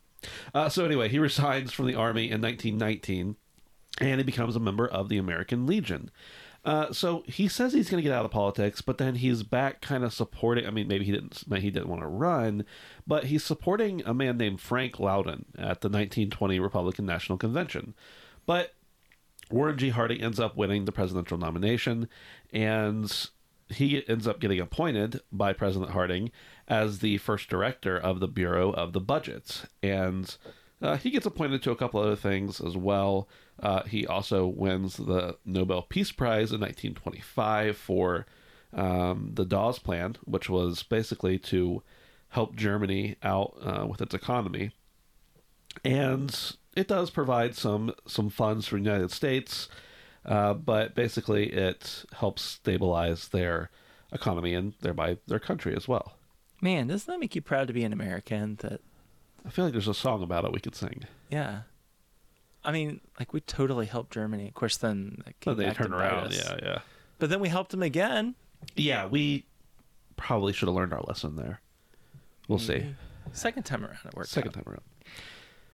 Uh, 0.54 0.68
so 0.68 0.84
anyway, 0.84 1.08
he 1.08 1.18
resigns 1.18 1.72
from 1.72 1.86
the 1.86 1.94
army 1.94 2.30
in 2.30 2.40
1919, 2.40 3.36
and 4.00 4.20
he 4.20 4.24
becomes 4.24 4.56
a 4.56 4.60
member 4.60 4.86
of 4.86 5.08
the 5.08 5.18
American 5.18 5.66
Legion. 5.66 6.10
Uh, 6.64 6.92
so 6.92 7.22
he 7.26 7.48
says 7.48 7.72
he's 7.72 7.88
going 7.88 8.02
to 8.02 8.08
get 8.08 8.16
out 8.16 8.24
of 8.24 8.30
politics, 8.30 8.80
but 8.80 8.98
then 8.98 9.14
he's 9.14 9.42
back, 9.42 9.80
kind 9.80 10.04
of 10.04 10.12
supporting. 10.12 10.66
I 10.66 10.70
mean, 10.70 10.88
maybe 10.88 11.04
he 11.04 11.12
didn't. 11.12 11.44
Maybe 11.48 11.62
he 11.62 11.70
didn't 11.70 11.88
want 11.88 12.02
to 12.02 12.08
run, 12.08 12.64
but 13.06 13.24
he's 13.24 13.44
supporting 13.44 14.02
a 14.04 14.12
man 14.12 14.36
named 14.36 14.60
Frank 14.60 14.98
Lowden 14.98 15.46
at 15.54 15.80
the 15.80 15.88
1920 15.88 16.58
Republican 16.58 17.06
National 17.06 17.38
Convention. 17.38 17.94
But 18.44 18.74
Warren 19.50 19.78
G. 19.78 19.90
Harding 19.90 20.20
ends 20.20 20.40
up 20.40 20.56
winning 20.56 20.84
the 20.84 20.92
presidential 20.92 21.38
nomination, 21.38 22.08
and 22.52 23.28
he 23.68 24.06
ends 24.08 24.26
up 24.26 24.40
getting 24.40 24.60
appointed 24.60 25.20
by 25.30 25.52
President 25.52 25.92
Harding 25.92 26.30
as 26.66 27.00
the 27.00 27.18
first 27.18 27.48
director 27.48 27.96
of 27.98 28.20
the 28.20 28.28
Bureau 28.28 28.70
of 28.70 28.92
the 28.92 29.00
Budget. 29.00 29.64
And 29.82 30.34
uh, 30.80 30.96
he 30.96 31.10
gets 31.10 31.26
appointed 31.26 31.62
to 31.62 31.70
a 31.70 31.76
couple 31.76 32.00
other 32.00 32.16
things 32.16 32.60
as 32.60 32.76
well. 32.76 33.28
Uh, 33.60 33.82
he 33.84 34.06
also 34.06 34.46
wins 34.46 34.96
the 34.96 35.36
Nobel 35.44 35.82
Peace 35.82 36.12
Prize 36.12 36.52
in 36.52 36.60
1925 36.60 37.76
for 37.76 38.26
um, 38.72 39.32
the 39.34 39.44
Dawes 39.44 39.78
Plan, 39.78 40.16
which 40.24 40.48
was 40.48 40.82
basically 40.82 41.38
to 41.38 41.82
help 42.30 42.54
Germany 42.54 43.16
out 43.22 43.56
uh, 43.62 43.86
with 43.86 44.00
its 44.00 44.14
economy 44.14 44.72
and 45.84 46.56
it 46.78 46.88
does 46.88 47.10
provide 47.10 47.54
some 47.54 47.92
some 48.06 48.30
funds 48.30 48.66
for 48.66 48.76
the 48.76 48.82
United 48.82 49.10
States, 49.10 49.68
uh, 50.24 50.54
but 50.54 50.94
basically 50.94 51.46
it 51.52 52.04
helps 52.14 52.42
stabilize 52.42 53.28
their 53.28 53.70
economy 54.12 54.54
and 54.54 54.74
thereby 54.80 55.18
their 55.26 55.38
country 55.40 55.74
as 55.76 55.86
well. 55.88 56.14
Man, 56.60 56.86
doesn't 56.88 57.12
that 57.12 57.20
make 57.20 57.34
you 57.34 57.40
proud 57.42 57.68
to 57.68 57.74
be 57.74 57.84
an 57.84 57.92
American? 57.92 58.56
That 58.56 58.80
I 59.46 59.50
feel 59.50 59.64
like 59.64 59.72
there's 59.72 59.88
a 59.88 59.94
song 59.94 60.22
about 60.22 60.44
it 60.44 60.52
we 60.52 60.60
could 60.60 60.74
sing. 60.74 61.04
yeah. 61.30 61.62
I 62.64 62.72
mean, 62.72 63.00
like 63.18 63.32
we 63.32 63.40
totally 63.40 63.86
helped 63.86 64.12
Germany. 64.12 64.48
Of 64.48 64.54
course, 64.54 64.76
then 64.76 65.22
that 65.24 65.38
came 65.40 65.54
But 65.54 65.56
they 65.58 65.70
turn 65.72 65.94
around, 65.94 66.26
us. 66.26 66.36
yeah, 66.36 66.56
yeah, 66.62 66.78
But 67.18 67.30
then 67.30 67.38
we 67.40 67.48
helped 67.48 67.70
them 67.70 67.82
again. 67.82 68.34
yeah. 68.76 69.06
We 69.06 69.46
probably 70.16 70.52
should 70.52 70.66
have 70.68 70.74
learned 70.74 70.92
our 70.92 71.00
lesson 71.06 71.36
there. 71.36 71.60
We'll 72.48 72.58
see. 72.58 72.84
Second 73.32 73.62
time 73.62 73.84
around, 73.84 73.98
it 74.04 74.14
worked. 74.14 74.28
Second 74.30 74.48
out. 74.50 74.54
time 74.54 74.64
around. 74.66 74.82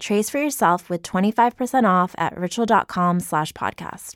Trace 0.00 0.30
for 0.30 0.38
yourself 0.38 0.88
with 0.88 1.02
25% 1.02 1.84
off 1.84 2.14
at 2.18 2.36
ritual.com 2.36 3.20
slash 3.20 3.52
podcast. 3.52 4.14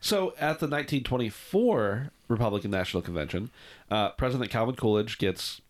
So 0.00 0.28
at 0.38 0.60
the 0.60 0.68
1924 0.68 2.10
Republican 2.28 2.70
National 2.70 3.02
Convention, 3.02 3.50
uh, 3.90 4.10
President 4.10 4.50
Calvin 4.50 4.76
Coolidge 4.76 5.18
gets 5.18 5.60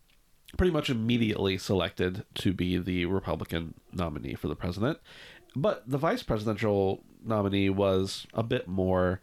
pretty 0.57 0.71
much 0.71 0.89
immediately 0.89 1.57
selected 1.57 2.23
to 2.35 2.53
be 2.53 2.77
the 2.77 3.05
Republican 3.05 3.73
nominee 3.91 4.35
for 4.35 4.47
the 4.47 4.55
president. 4.55 4.99
But 5.55 5.89
the 5.89 5.97
vice 5.97 6.23
presidential 6.23 7.03
nominee 7.23 7.69
was 7.69 8.27
a 8.33 8.43
bit 8.43 8.67
more 8.67 9.21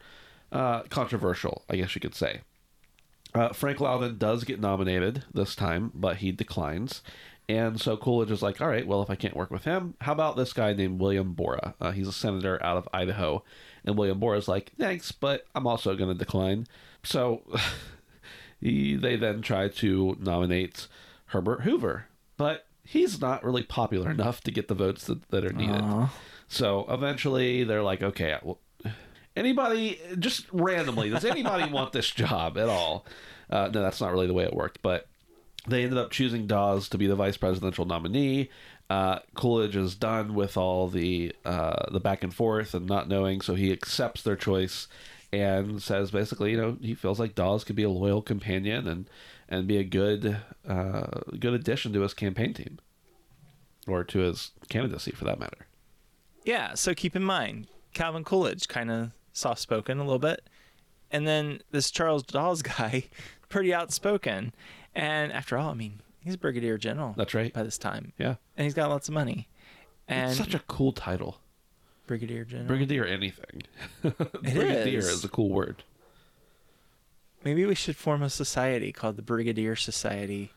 uh, 0.50 0.82
controversial, 0.82 1.62
I 1.68 1.76
guess 1.76 1.94
you 1.94 2.00
could 2.00 2.14
say. 2.14 2.40
Uh, 3.34 3.52
Frank 3.52 3.80
Lowden 3.80 4.16
does 4.16 4.44
get 4.44 4.60
nominated 4.60 5.24
this 5.32 5.56
time, 5.56 5.90
but 5.94 6.18
he 6.18 6.30
declines. 6.30 7.02
And 7.48 7.78
so 7.80 7.96
Coolidge 7.96 8.30
is 8.30 8.42
like, 8.42 8.60
all 8.60 8.68
right, 8.68 8.86
well, 8.86 9.02
if 9.02 9.10
I 9.10 9.16
can't 9.16 9.36
work 9.36 9.50
with 9.50 9.64
him, 9.64 9.94
how 10.00 10.12
about 10.12 10.36
this 10.36 10.52
guy 10.52 10.72
named 10.72 11.00
William 11.00 11.34
Borah? 11.34 11.74
Uh, 11.80 11.90
he's 11.90 12.08
a 12.08 12.12
senator 12.12 12.62
out 12.62 12.78
of 12.78 12.88
Idaho. 12.92 13.44
And 13.84 13.98
William 13.98 14.18
Borah 14.18 14.38
is 14.38 14.48
like, 14.48 14.72
thanks, 14.78 15.12
but 15.12 15.44
I'm 15.54 15.66
also 15.66 15.94
going 15.94 16.10
to 16.10 16.18
decline. 16.18 16.66
So 17.02 17.42
he, 18.60 18.96
they 18.96 19.16
then 19.16 19.42
try 19.42 19.68
to 19.68 20.16
nominate 20.20 20.88
Herbert 21.26 21.62
Hoover. 21.62 22.06
But 22.38 22.66
he's 22.82 23.20
not 23.20 23.44
really 23.44 23.62
popular 23.62 24.10
enough 24.10 24.40
to 24.42 24.50
get 24.50 24.68
the 24.68 24.74
votes 24.74 25.04
that, 25.04 25.28
that 25.28 25.44
are 25.44 25.52
needed. 25.52 25.82
Aw. 25.82 26.12
So 26.48 26.86
eventually 26.88 27.64
they're 27.64 27.82
like, 27.82 28.02
okay, 28.02 28.38
well, 28.42 28.58
anybody, 29.36 30.00
just 30.18 30.46
randomly, 30.50 31.10
does 31.10 31.24
anybody 31.24 31.70
want 31.70 31.92
this 31.92 32.10
job 32.10 32.56
at 32.56 32.68
all? 32.68 33.04
Uh, 33.50 33.68
no, 33.72 33.82
that's 33.82 34.00
not 34.00 34.12
really 34.12 34.26
the 34.26 34.34
way 34.34 34.44
it 34.44 34.54
worked. 34.54 34.80
But 34.82 35.08
they 35.66 35.84
ended 35.84 35.98
up 35.98 36.10
choosing 36.10 36.46
Dawes 36.46 36.88
to 36.90 36.98
be 36.98 37.06
the 37.06 37.16
vice 37.16 37.36
presidential 37.36 37.84
nominee. 37.84 38.50
Uh, 38.90 39.20
Coolidge 39.34 39.76
is 39.76 39.94
done 39.94 40.34
with 40.34 40.56
all 40.56 40.88
the 40.88 41.34
uh, 41.44 41.90
the 41.90 42.00
back 42.00 42.22
and 42.22 42.34
forth 42.34 42.74
and 42.74 42.86
not 42.86 43.08
knowing, 43.08 43.40
so 43.40 43.54
he 43.54 43.72
accepts 43.72 44.22
their 44.22 44.36
choice 44.36 44.88
and 45.32 45.82
says 45.82 46.10
basically, 46.10 46.52
you 46.52 46.56
know, 46.56 46.76
he 46.80 46.94
feels 46.94 47.18
like 47.18 47.34
Dawes 47.34 47.64
could 47.64 47.76
be 47.76 47.82
a 47.82 47.90
loyal 47.90 48.22
companion 48.22 48.86
and 48.86 49.08
and 49.48 49.66
be 49.66 49.78
a 49.78 49.84
good 49.84 50.38
uh, 50.68 51.20
good 51.38 51.54
addition 51.54 51.92
to 51.92 52.00
his 52.02 52.14
campaign 52.14 52.54
team 52.54 52.78
or 53.86 54.04
to 54.04 54.20
his 54.20 54.52
candidacy 54.68 55.12
for 55.12 55.24
that 55.24 55.38
matter. 55.38 55.66
Yeah, 56.44 56.74
so 56.74 56.94
keep 56.94 57.16
in 57.16 57.22
mind, 57.22 57.68
Calvin 57.94 58.24
Coolidge, 58.24 58.68
kind 58.68 58.90
of 58.90 59.10
soft 59.32 59.60
spoken 59.60 59.98
a 59.98 60.04
little 60.04 60.18
bit. 60.18 60.48
And 61.10 61.26
then 61.26 61.60
this 61.70 61.90
Charles 61.90 62.22
Dawes 62.22 62.62
guy, 62.62 63.04
pretty 63.48 63.72
outspoken. 63.72 64.54
And 64.94 65.32
after 65.32 65.56
all, 65.58 65.70
I 65.70 65.74
mean, 65.74 66.00
he's 66.20 66.34
a 66.34 66.38
brigadier 66.38 66.78
general. 66.78 67.14
That's 67.16 67.34
right. 67.34 67.52
By 67.52 67.62
this 67.62 67.78
time. 67.78 68.12
Yeah. 68.18 68.36
And 68.56 68.64
he's 68.64 68.74
got 68.74 68.90
lots 68.90 69.08
of 69.08 69.14
money. 69.14 69.48
And 70.08 70.30
it's 70.30 70.38
such 70.38 70.54
a 70.54 70.60
cool 70.60 70.92
title. 70.92 71.38
brigadier 72.06 72.44
general. 72.44 72.68
Brigadier 72.68 73.04
anything. 73.04 73.62
Brigadier 74.02 74.98
is. 74.98 75.08
is 75.08 75.24
a 75.24 75.28
cool 75.28 75.48
word. 75.48 75.82
Maybe 77.44 77.66
we 77.66 77.74
should 77.74 77.96
form 77.96 78.22
a 78.22 78.30
society 78.30 78.92
called 78.92 79.16
the 79.16 79.22
Brigadier 79.22 79.76
Society. 79.76 80.52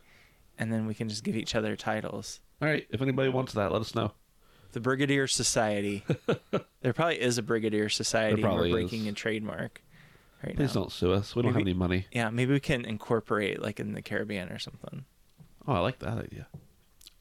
And 0.59 0.71
then 0.71 0.87
we 0.87 0.93
can 0.93 1.09
just 1.09 1.23
give 1.23 1.35
each 1.35 1.55
other 1.55 1.75
titles. 1.75 2.39
All 2.61 2.67
right. 2.67 2.87
If 2.89 3.01
anybody 3.01 3.29
wants 3.29 3.53
that, 3.53 3.71
let 3.71 3.81
us 3.81 3.93
know. 3.93 4.13
The 4.71 4.79
Brigadier 4.79 5.27
Society. 5.27 6.03
there 6.81 6.93
probably 6.93 7.21
is 7.21 7.37
a 7.37 7.43
Brigadier 7.43 7.89
Society. 7.89 8.33
and 8.35 8.43
probably 8.43 8.71
we're 8.71 8.79
is. 8.79 8.89
breaking 8.89 9.07
a 9.07 9.13
trademark 9.13 9.81
right 10.43 10.55
Please 10.55 10.73
now. 10.75 10.81
don't 10.81 10.91
sue 10.91 11.11
us. 11.13 11.35
We 11.35 11.41
don't 11.41 11.53
have 11.53 11.61
any 11.61 11.73
money. 11.73 12.07
Yeah, 12.11 12.29
maybe 12.29 12.53
we 12.53 12.59
can 12.59 12.85
incorporate 12.85 13.61
like 13.61 13.79
in 13.79 13.93
the 13.93 14.01
Caribbean 14.01 14.49
or 14.49 14.59
something. 14.59 15.05
Oh, 15.67 15.73
I 15.73 15.79
like 15.79 15.99
that 15.99 16.17
idea. 16.17 16.47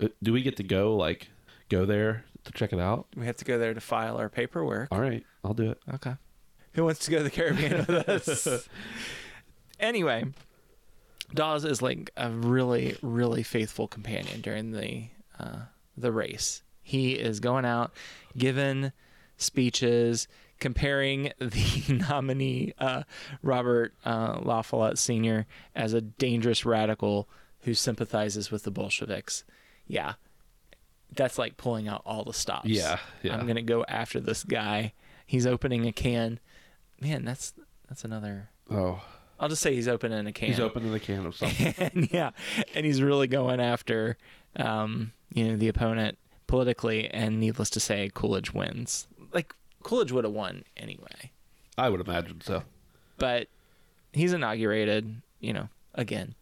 Uh, 0.03 0.09
Do 0.23 0.33
we 0.33 0.43
get 0.43 0.57
to 0.59 0.63
go 0.63 0.97
like 0.97 1.29
go 1.69 1.85
there 1.87 2.25
to 2.45 2.53
check 2.53 2.73
it 2.73 2.79
out? 2.81 3.07
We 3.17 3.27
have 3.27 3.37
to 3.39 3.45
go 3.45 3.59
there 3.59 3.75
to 3.75 3.81
file 3.81 4.17
our 4.19 4.29
paperwork. 4.29 4.89
All 4.93 5.01
right, 5.01 5.25
I'll 5.45 5.55
do 5.55 5.71
it. 5.71 5.79
Okay. 5.95 6.15
Who 6.75 6.85
wants 6.85 7.01
to 7.07 7.11
go 7.11 7.19
to 7.19 7.25
the 7.25 7.31
Caribbean 7.31 7.79
with 7.89 7.91
us? 8.09 8.69
anyway, 9.81 10.25
Dawes 11.35 11.65
is 11.65 11.81
like 11.83 12.11
a 12.17 12.31
really, 12.31 12.97
really 13.03 13.43
faithful 13.43 13.89
companion 13.89 14.41
during 14.43 14.73
the 14.73 15.09
uh, 15.41 15.61
the 15.97 16.13
race. 16.13 16.63
He 16.83 17.13
is 17.13 17.41
going 17.41 17.65
out, 17.65 17.93
giving 18.37 18.93
speeches, 19.39 20.29
comparing 20.61 21.33
the 21.39 22.05
nominee 22.09 22.75
uh, 22.79 23.03
Robert 23.43 23.95
uh, 24.05 24.39
La 24.43 24.63
Follette 24.63 24.99
Sr. 24.99 25.47
as 25.75 25.93
a 25.93 26.01
dangerous 26.01 26.65
radical 26.65 27.29
who 27.61 27.75
sympathizes 27.75 28.51
with 28.51 28.63
the 28.63 28.71
Bolsheviks. 28.71 29.45
Yeah, 29.87 30.15
that's 31.15 31.39
like 31.39 31.57
pulling 31.57 31.89
out 31.89 32.03
all 32.05 32.25
the 32.25 32.33
stops. 32.33 32.69
Yeah, 32.69 32.99
yeah. 33.23 33.37
I'm 33.37 33.47
gonna 33.47 33.63
go 33.63 33.85
after 33.89 34.21
this 34.21 34.45
guy. 34.45 34.93
He's 35.27 35.47
opening 35.47 35.87
a 35.87 35.93
can. 35.93 36.41
Man, 37.01 37.25
that's 37.25 37.55
that's 37.89 38.05
another. 38.05 38.51
Oh, 38.71 39.03
I'll 39.39 39.49
just 39.49 39.63
say 39.63 39.75
he's 39.75 39.89
opening 39.89 40.27
a 40.27 40.33
can. 40.33 40.49
he's 40.49 40.61
opening 40.61 40.93
the 40.93 41.01
can 41.01 41.27
of 41.27 41.37
something. 41.37 41.75
and 41.79 42.13
yeah, 42.13 42.31
and 42.75 42.87
he's 42.87 43.03
really 43.03 43.27
going 43.27 43.61
after, 43.61 44.17
um, 44.57 45.13
you 45.33 45.45
know, 45.49 45.57
the 45.57 45.69
opponent 45.69 46.19
politically. 46.47 47.09
And 47.09 47.39
needless 47.39 47.71
to 47.71 47.81
say, 47.81 48.11
Coolidge 48.15 48.53
wins. 48.53 49.07
Coolidge 49.87 50.11
would 50.13 50.25
have 50.25 50.33
won 50.33 50.65
anyway, 50.77 51.31
I 51.79 51.89
would 51.89 52.01
imagine 52.01 52.41
so. 52.41 52.63
but 53.19 53.49
he's 54.13 54.33
inaugurated. 54.33 55.23
You 55.41 55.53
know, 55.53 55.69
again. 55.95 56.35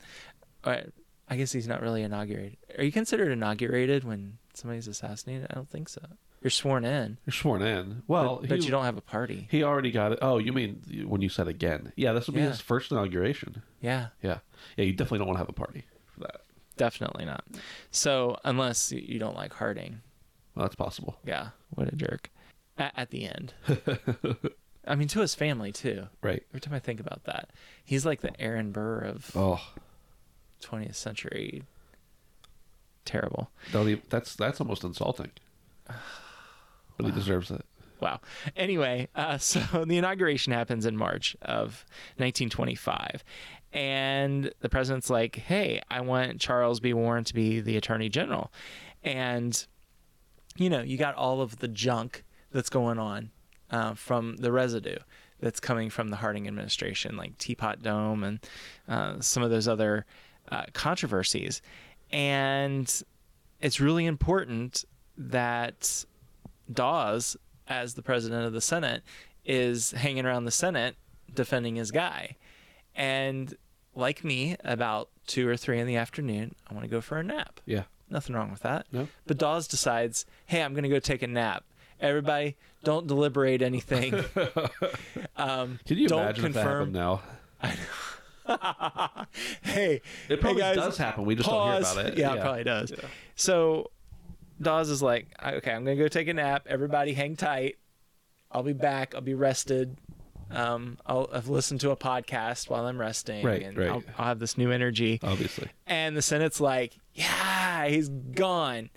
Right, 0.65 0.89
I 1.29 1.37
guess 1.37 1.53
he's 1.53 1.69
not 1.69 1.83
really 1.83 2.03
inaugurated. 2.03 2.57
Are 2.79 2.85
you 2.85 2.93
considered 2.93 3.31
inaugurated 3.33 4.03
when 4.05 4.39
somebody's 4.55 4.89
assassinated? 4.89 5.47
I 5.51 5.55
don't 5.55 5.69
think 5.69 5.89
so. 5.91 6.01
You're 6.41 6.51
sworn 6.51 6.85
in, 6.85 7.17
You're 7.27 7.33
sworn 7.33 7.63
in. 7.63 8.03
Well, 8.07 8.37
but, 8.41 8.49
but 8.51 8.59
he, 8.61 8.65
you 8.67 8.71
don't 8.71 8.85
have 8.85 8.97
a 8.99 9.01
party. 9.03 9.49
He 9.51 9.63
already 9.63 9.91
got 9.91 10.13
it. 10.13 10.19
Oh, 10.23 10.39
you 10.39 10.53
mean 10.53 11.05
when 11.07 11.21
you 11.23 11.29
said 11.29 11.49
again? 11.49 11.93
Yeah, 11.97 12.13
this 12.13 12.27
will 12.27 12.35
be 12.35 12.41
Yeah. 12.41 12.49
his 12.51 12.61
first 12.61 12.93
inauguration. 12.93 13.63
Yeah. 13.81 14.09
Yeah, 14.23 14.39
yeah. 14.77 14.85
You 14.85 14.93
definitely 14.93 15.19
don't 15.19 15.29
want 15.29 15.37
to 15.39 15.43
have 15.43 15.49
a 15.49 15.53
party 15.55 15.85
for 16.07 16.21
that. 16.21 16.43
Definitely 16.77 17.25
not. 17.25 17.45
So 17.91 18.37
unless 18.45 18.93
you 18.93 19.19
don't 19.19 19.37
like 19.37 19.53
Harding, 19.55 20.01
Well, 20.55 20.65
that's 20.67 20.77
possible. 20.77 21.19
yeah, 21.27 21.49
what 21.71 21.93
a 21.93 21.97
jerk. 21.97 22.31
At, 22.77 22.93
at 22.97 23.11
the 23.11 23.25
end, 23.27 23.55
I 24.87 24.95
mean, 24.97 25.09
to 25.09 25.21
his 25.21 25.35
family 25.35 25.71
too. 25.73 26.09
Right. 26.23 26.43
Every 26.51 26.61
time 26.61 26.75
I 26.75 26.79
think 26.81 27.01
about 27.01 27.25
that, 27.25 27.51
he's 27.85 28.05
like 28.05 28.21
the 28.21 28.39
Aaron 28.41 28.73
Burr 28.73 29.01
of 29.01 29.31
Oh, 29.37 29.61
20th 30.63 30.95
century. 30.97 31.63
Terrible. 33.05 33.51
even, 33.73 34.03
that's 34.09 34.35
that's 34.35 34.61
almost 34.61 34.85
insulting. 34.85 35.31
But 36.97 37.07
he 37.07 37.13
deserves 37.13 37.51
it. 37.51 37.65
Wow. 37.99 38.21
Anyway, 38.57 39.09
uh, 39.17 39.39
so 39.39 39.85
the 39.85 39.99
inauguration 39.99 40.53
happens 40.53 40.87
in 40.87 40.97
March 40.97 41.37
of 41.43 41.85
1925. 42.19 43.25
And 43.73 44.53
the 44.61 44.69
president's 44.69 45.11
like, 45.11 45.35
hey, 45.35 45.81
I 45.91 46.03
want 46.03 46.41
Charles 46.41 46.79
B. 46.79 46.93
Warren 46.95 47.25
to 47.25 47.35
be 47.35 47.61
the 47.61 47.77
attorney 47.77 48.09
general. 48.09 48.53
And, 49.03 49.67
you 50.57 50.71
know, 50.71 50.83
you 50.83 50.97
got 50.97 51.17
all 51.17 51.41
of 51.41 51.59
the 51.59 51.67
junk 51.67 52.23
that's 52.55 52.71
going 52.71 52.99
on 52.99 53.31
uh, 53.71 53.93
from 53.93 54.37
the 54.37 54.51
residue 54.51 54.97
that's 55.41 55.61
coming 55.61 55.91
from 55.91 56.09
the 56.09 56.17
Harding 56.17 56.47
administration, 56.49 57.17
like 57.17 57.37
Teapot 57.37 57.83
Dome 57.83 58.25
and 58.25 58.39
uh, 58.89 59.21
some 59.21 59.43
of 59.43 59.51
those 59.51 59.69
other 59.69 60.07
uh, 60.51 60.63
controversies. 60.73 61.61
And 62.11 63.03
it's 63.61 63.81
really 63.81 64.07
important 64.07 64.85
that 65.19 66.05
Dawes, 66.73 67.37
as 67.69 67.95
the 67.95 68.03
president 68.03 68.47
of 68.47 68.53
the 68.53 68.61
Senate, 68.61 69.03
is 69.45 69.91
hanging 69.91 70.25
around 70.25 70.45
the 70.45 70.51
Senate 70.51 70.97
defending 71.35 71.77
his 71.77 71.91
guy. 71.91 72.37
And 72.95 73.55
like 73.95 74.25
me, 74.25 74.57
about 74.65 75.11
two 75.27 75.49
or 75.49 75.57
three 75.57 75.81
in 75.81 75.87
the 75.87 75.97
afternoon, 75.97 76.55
I 76.71 76.75
want 76.75 76.85
to 76.85 76.91
go 76.91 77.01
for 77.01 77.19
a 77.19 77.23
nap. 77.25 77.61
Yeah. 77.67 77.83
Nothing 78.09 78.37
wrong 78.37 78.51
with 78.51 78.61
that. 78.61 78.87
No. 78.93 79.09
But 79.27 79.39
Dawes 79.39 79.67
decides, 79.67 80.25
hey, 80.47 80.63
I'm 80.63 80.73
going 80.73 80.85
to 80.85 80.89
go 80.89 81.01
take 81.01 81.23
a 81.23 81.27
nap. 81.27 81.65
Everybody, 82.05 82.57
don't 82.83 83.07
deliberate 83.07 83.63
anything. 83.63 84.15
um, 85.37 85.81
Can 85.87 85.97
you 85.97 86.07
don't 86.07 86.21
imagine 86.21 86.53
happened 86.53 86.93
now? 86.93 87.23
hey, 89.63 90.03
It 90.29 90.41
probably 90.41 90.61
hey 90.63 90.75
guys, 90.75 90.77
does 90.77 90.99
happen. 90.99 91.25
We 91.25 91.35
just 91.35 91.49
don't 91.49 91.67
hear 91.67 91.81
about 91.81 92.07
it. 92.07 92.19
Yeah, 92.19 92.35
it 92.35 92.43
probably 92.43 92.65
does. 92.65 92.93
So 93.37 93.91
Dawes 94.61 94.91
is 94.91 95.03
like, 95.03 95.29
okay, 95.43 95.73
I'm 95.73 95.85
gonna 95.85 95.97
go 95.97 96.09
take 96.09 96.29
a 96.29 96.35
nap. 96.35 96.67
Everybody, 96.69 97.15
hang 97.15 97.37
tight. 97.37 97.79
I'll 98.53 98.63
be 98.63 98.75
back. 98.75 99.15
I'll 99.15 99.23
be 99.23 99.35
rested. 99.35 99.97
Um, 100.51 100.99
I'll 101.07 101.29
have 101.33 101.49
listened 101.49 101.81
to 101.81 101.91
a 101.91 101.97
podcast 101.97 102.69
while 102.69 102.85
I'm 102.87 103.01
resting, 103.01 103.45
Right, 103.45 103.63
and 103.63 103.79
right. 103.79 103.89
I'll, 103.89 104.03
I'll 104.19 104.27
have 104.27 104.39
this 104.41 104.59
new 104.59 104.71
energy. 104.71 105.21
Obviously. 105.23 105.71
And 105.87 106.15
the 106.15 106.23
Senate's 106.23 106.61
like, 106.61 106.99
yeah, 107.15 107.87
he's 107.89 108.11
gone. 108.11 108.91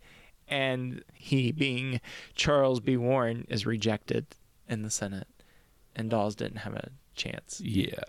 And 0.48 1.04
he, 1.14 1.52
being 1.52 2.00
Charles 2.36 2.80
B. 2.80 2.96
Warren, 2.98 3.46
is 3.50 3.66
rejected 3.66 4.28
in 4.70 4.82
the 4.82 4.90
Senate. 4.90 5.28
And 5.96 6.10
Dawes 6.10 6.36
didn't 6.36 6.60
have 6.60 6.74
a 6.74 6.90
chance. 7.16 7.60
Yeah. 7.64 8.04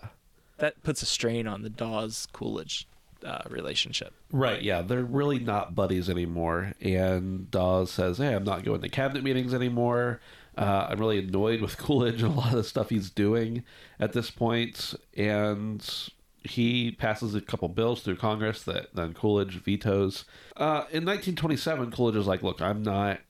That 0.59 0.83
puts 0.83 1.03
a 1.03 1.07
strain 1.07 1.47
on 1.47 1.63
the 1.63 1.71
Dawes 1.71 2.27
Coolidge 2.33 2.87
uh, 3.25 3.43
relationship. 3.49 4.13
Right, 4.31 4.63
yeah, 4.63 4.83
they're 4.83 5.05
really 5.05 5.39
not 5.39 5.75
buddies 5.75 6.09
anymore. 6.11 6.73
And 6.81 7.51
Dawes 7.51 7.91
says, 7.91 8.19
"Hey, 8.19 8.35
I'm 8.35 8.45
not 8.45 8.65
going 8.65 8.81
to 8.81 8.89
cabinet 8.89 9.25
meetings 9.25 9.55
anymore. 9.55 10.21
Uh, 10.57 10.89
I'm 10.91 10.99
really 10.99 11.19
annoyed 11.19 11.61
with 11.61 11.79
Coolidge 11.79 12.23
and 12.23 12.33
a 12.33 12.37
lot 12.37 12.49
of 12.51 12.57
the 12.57 12.65
stuff 12.65 12.91
he's 12.91 13.11
doing 13.11 13.65
at 13.99 14.13
this 14.13 14.31
point." 14.31 14.95
And 15.17 15.85
he 16.45 16.93
passes 16.93 17.35
a 17.35 17.41
couple 17.41 17.69
bills 17.69 18.03
through 18.03 18.17
Congress 18.17 18.63
that 18.63 18.95
then 18.95 19.15
Coolidge 19.15 19.63
vetoes. 19.63 20.25
Uh, 20.57 20.87
in 20.91 21.05
1927, 21.05 21.91
Coolidge 21.91 22.17
is 22.17 22.27
like, 22.27 22.43
"Look, 22.43 22.61
I'm 22.61 22.83
not 22.83 23.21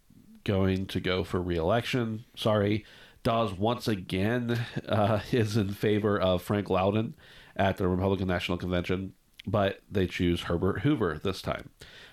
going 0.44 0.86
to 0.86 1.00
go 1.00 1.24
for 1.24 1.40
re-election. 1.40 2.24
Sorry." 2.36 2.84
Dawes 3.24 3.52
once 3.52 3.88
again 3.88 4.64
uh, 4.88 5.20
is 5.32 5.56
in 5.56 5.70
favor 5.74 6.18
of 6.18 6.42
Frank 6.42 6.70
Lowden 6.70 7.14
at 7.56 7.76
the 7.76 7.88
Republican 7.88 8.28
National 8.28 8.56
Convention, 8.56 9.12
but 9.46 9.80
they 9.90 10.06
choose 10.06 10.42
Herbert 10.42 10.80
Hoover 10.80 11.20
this 11.22 11.42
time. 11.42 11.68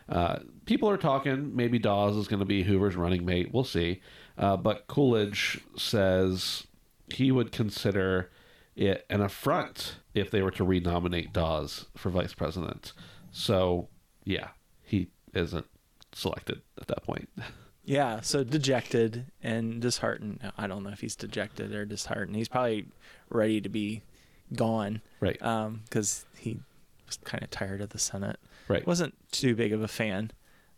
Uh, 0.09 0.39
people 0.65 0.89
are 0.89 0.97
talking 0.97 1.55
maybe 1.55 1.79
Dawes 1.79 2.15
is 2.15 2.27
going 2.27 2.39
to 2.39 2.45
be 2.45 2.63
Hoover's 2.63 2.95
running 2.95 3.25
mate. 3.25 3.53
We'll 3.53 3.63
see. 3.63 4.01
Uh, 4.37 4.57
but 4.57 4.87
Coolidge 4.87 5.61
says 5.77 6.67
he 7.13 7.31
would 7.31 7.51
consider 7.51 8.31
it 8.75 9.05
an 9.09 9.21
affront 9.21 9.97
if 10.13 10.31
they 10.31 10.41
were 10.41 10.51
to 10.51 10.63
renominate 10.63 11.33
Dawes 11.33 11.85
for 11.95 12.09
vice 12.09 12.33
president. 12.33 12.93
So 13.31 13.89
yeah, 14.23 14.49
he 14.83 15.07
isn't 15.33 15.65
selected 16.13 16.61
at 16.79 16.87
that 16.87 17.03
point. 17.03 17.29
Yeah, 17.87 18.21
so 18.21 18.43
dejected 18.43 19.27
and 19.43 19.79
disheartened. 19.79 20.39
I 20.57 20.65
don't 20.65 20.83
know 20.83 20.89
if 20.89 21.01
he's 21.01 21.15
dejected 21.15 21.71
or 21.75 21.85
disheartened. 21.85 22.35
He's 22.35 22.47
probably 22.47 22.87
ready 23.29 23.61
to 23.61 23.69
be 23.69 24.01
gone. 24.53 25.01
Right. 25.19 25.37
Because 25.37 26.25
he 26.35 26.57
was 27.05 27.17
kind 27.23 27.43
of 27.43 27.51
tired 27.51 27.81
of 27.81 27.89
the 27.89 27.99
Senate. 27.99 28.39
Right. 28.67 28.85
Wasn't 28.87 29.13
too 29.31 29.55
big 29.55 29.71
of 29.71 29.83
a 29.83 29.87
fan 29.87 30.31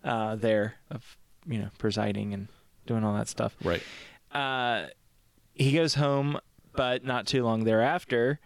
uh, 0.04 0.36
there 0.36 0.76
of, 0.92 1.18
you 1.48 1.60
know, 1.60 1.70
presiding 1.78 2.34
and 2.34 2.50
doing 2.86 3.06
all 3.06 3.16
that 3.16 3.30
stuff. 3.30 3.56
Right. 3.64 3.82
Uh, 4.34 4.88
he 5.54 5.72
goes 5.72 5.94
home, 5.96 6.38
but 6.78 7.04
not 7.04 7.28
too 7.28 7.44
long 7.44 7.66
thereafter, 7.66 8.40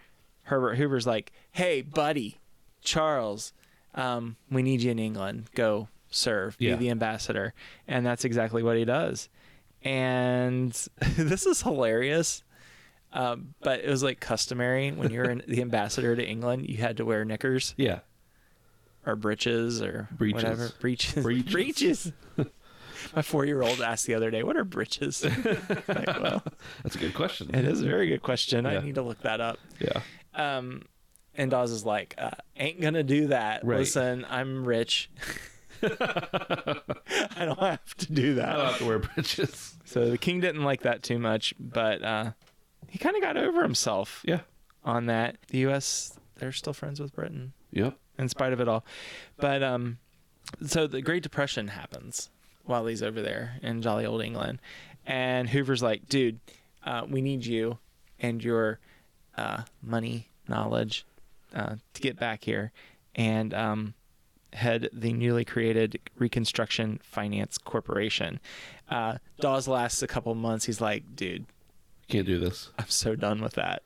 Herbert 0.44 0.76
Hoover's 0.78 1.06
like, 1.06 1.32
"Hey, 1.52 1.84
buddy, 1.84 2.40
Charles, 2.82 3.54
um, 3.94 4.38
we 4.50 4.64
need 4.64 4.82
you 4.82 4.90
in 4.90 4.98
England. 5.00 5.50
Go 5.54 5.88
serve, 6.10 6.56
Yeah. 6.58 6.72
be 6.76 6.86
the 6.86 6.90
ambassador." 6.90 7.54
And 7.88 8.04
that's 8.06 8.26
exactly 8.26 8.64
what 8.64 8.76
he 8.78 8.86
does. 8.86 9.30
And 9.84 10.72
this 11.18 11.46
is 11.46 11.62
hilarious. 11.62 12.44
Um, 13.14 13.56
but 13.62 13.82
it 13.82 13.90
was 13.90 14.04
like 14.04 14.20
customary 14.22 14.92
when 14.92 15.12
you're 15.12 15.30
in, 15.30 15.44
the 15.48 15.62
ambassador 15.62 16.16
to 16.16 16.26
England, 16.26 16.70
you 16.70 16.78
had 16.78 16.98
to 16.98 17.06
wear 17.06 17.26
knickers 17.26 17.74
Yeah. 17.78 18.00
or 19.06 19.16
breeches 19.18 19.82
or 19.82 20.08
Breeches. 20.12 20.44
whatever. 20.44 20.70
Breeches. 20.80 21.22
Breeches. 21.24 21.52
Breeches. 21.52 22.12
My 23.16 23.22
four-year-old 23.22 23.82
asked 23.82 24.06
the 24.06 24.14
other 24.16 24.32
day, 24.32 24.44
"What 24.44 24.58
are 24.58 24.64
britches?" 24.64 25.24
like, 25.88 26.08
well, 26.08 26.44
That's 26.84 26.96
a 26.96 27.00
good 27.00 27.14
question. 27.14 27.54
it 27.54 27.66
is 27.66 27.82
a 27.82 27.86
very 27.86 28.08
good 28.08 28.22
question. 28.22 28.66
I 28.66 28.80
need 28.80 28.96
to 28.96 29.02
look 29.02 29.22
that 29.22 29.42
up. 29.42 29.58
Yeah. 29.80 30.02
Um, 30.34 30.84
and 31.36 31.50
Dawes 31.52 31.72
is 31.72 31.86
like, 31.86 32.16
uh, 32.18 32.32
"Ain't 32.58 32.82
gonna 32.82 33.04
do 33.04 33.28
that. 33.28 33.64
Right. 33.66 33.80
Listen, 33.80 34.26
I'm 34.30 34.66
rich. 34.66 35.10
I 35.84 37.46
don't 37.46 37.60
have 37.60 37.96
to 37.98 38.12
do 38.14 38.36
that. 38.36 38.50
I 38.50 38.54
don't 38.58 38.66
have 38.68 38.78
to 38.80 38.86
wear 38.86 39.00
britches. 39.00 39.76
So 39.86 40.10
the 40.10 40.18
king 40.18 40.40
didn't 40.40 40.64
like 40.64 40.82
that 40.82 41.04
too 41.04 41.20
much, 41.20 41.54
but 41.60 42.04
uh, 42.04 42.32
he 42.88 42.98
kind 43.00 43.16
of 43.16 43.22
got 43.22 43.38
over 43.38 43.64
himself 43.64 44.22
Yeah. 44.26 44.42
on 44.84 45.08
that. 45.08 45.38
The 45.48 45.60
U.S. 45.60 46.18
they're 46.38 46.52
still 46.52 46.74
friends 46.74 47.00
with 47.00 47.14
Britain 47.14 47.54
Yep. 47.72 47.98
in 48.20 48.30
spite 48.30 48.54
of 48.54 48.60
it 48.62 48.68
all. 48.68 48.86
But 49.38 49.64
um, 49.64 49.98
so 50.66 50.88
the 50.88 51.02
Great 51.02 51.24
Depression 51.24 51.70
happens 51.70 52.30
while 52.72 52.86
he's 52.88 53.04
over 53.04 53.22
there 53.22 53.58
in 53.62 53.82
jolly 53.82 54.06
old 54.06 54.22
England, 54.24 54.60
and 55.06 55.50
Hoover's 55.50 55.84
like, 55.84 56.08
"Dude, 56.10 56.40
uh, 56.86 57.06
we 57.08 57.22
need 57.22 57.46
you 57.46 57.78
and 58.20 58.44
your 58.44 58.80
uh, 59.38 59.64
money 59.84 60.30
knowledge 60.48 61.06
uh, 61.54 61.76
to 61.94 62.02
get 62.02 62.18
back 62.20 62.44
here 62.44 62.72
and 63.16 63.54
um, 63.54 63.94
head 64.54 64.90
the 64.94 65.14
newly 65.14 65.46
created 65.46 66.00
Reconstruction 66.18 67.00
Finance 67.04 67.58
Corporation." 67.58 68.40
Uh, 68.90 69.18
Dawes 69.40 69.68
lasts 69.68 70.02
a 70.02 70.08
couple 70.08 70.34
months. 70.36 70.66
He's 70.66 70.82
like, 70.82 71.16
"Dude, 71.16 71.46
Can't 72.08 72.26
do 72.26 72.40
this. 72.40 72.72
I'm 72.80 72.90
so 72.90 73.16
done 73.16 73.42
with 73.42 73.54
that. 73.54 73.84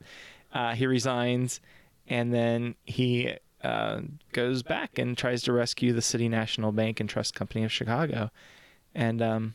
Uh, 0.53 0.73
he 0.73 0.87
resigns, 0.87 1.59
and 2.07 2.33
then 2.33 2.75
he 2.85 3.33
uh, 3.63 4.01
goes 4.31 4.63
back 4.63 4.97
and 4.97 5.17
tries 5.17 5.41
to 5.43 5.51
rescue 5.53 5.91
the 5.91 6.01
City 6.01 6.29
National 6.29 6.71
Bank 6.71 6.99
and 6.99 7.09
Trust 7.09 7.35
Company 7.35 7.63
of 7.65 7.71
Chicago. 7.71 8.31
And 8.95 9.21
um, 9.21 9.53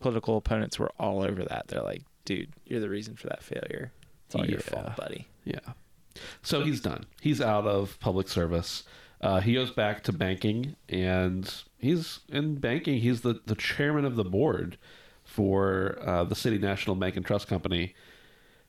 political 0.00 0.36
opponents 0.36 0.78
were 0.78 0.90
all 0.98 1.22
over 1.22 1.44
that. 1.44 1.68
They're 1.68 1.82
like, 1.82 2.02
"Dude, 2.24 2.50
you're 2.64 2.80
the 2.80 2.88
reason 2.88 3.14
for 3.14 3.28
that 3.28 3.42
failure. 3.42 3.92
It's 4.26 4.34
all 4.34 4.46
your 4.46 4.60
fault, 4.60 4.96
buddy." 4.96 5.28
Yeah. 5.44 5.60
So 6.42 6.62
he's 6.62 6.80
done. 6.80 7.06
He's 7.20 7.40
out 7.40 7.66
of 7.66 7.98
public 8.00 8.28
service. 8.28 8.84
Uh, 9.20 9.40
he 9.40 9.54
goes 9.54 9.70
back 9.70 10.02
to 10.04 10.12
banking, 10.12 10.74
and 10.88 11.52
he's 11.78 12.20
in 12.28 12.56
banking. 12.56 13.00
He's 13.00 13.20
the, 13.20 13.40
the 13.46 13.54
chairman 13.54 14.04
of 14.04 14.16
the 14.16 14.24
board 14.24 14.78
for 15.24 15.98
uh, 16.04 16.24
the 16.24 16.34
City 16.34 16.58
National 16.58 16.96
Bank 16.96 17.16
and 17.16 17.24
Trust 17.24 17.46
Company 17.46 17.94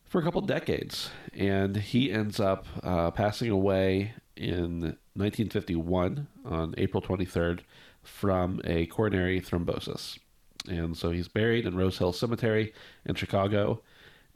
for 0.06 0.22
a 0.22 0.24
couple 0.24 0.42
decades. 0.42 1.10
And 1.34 1.76
he 1.76 2.12
ends 2.12 2.40
up 2.40 2.68
uh, 2.84 3.10
passing 3.12 3.50
away 3.50 4.14
in 4.36 4.82
1951 5.16 6.28
on 6.46 6.76
April 6.78 7.02
23rd 7.02 7.62
from 8.04 8.62
a 8.66 8.86
coronary 8.88 9.42
thrombosis. 9.42 10.20
And 10.68 10.96
so 10.96 11.12
he's 11.12 11.28
buried 11.28 11.66
in 11.66 11.76
Rose 11.76 11.98
Hill 11.98 12.14
Cemetery 12.14 12.74
in 13.06 13.16
Chicago. 13.16 13.82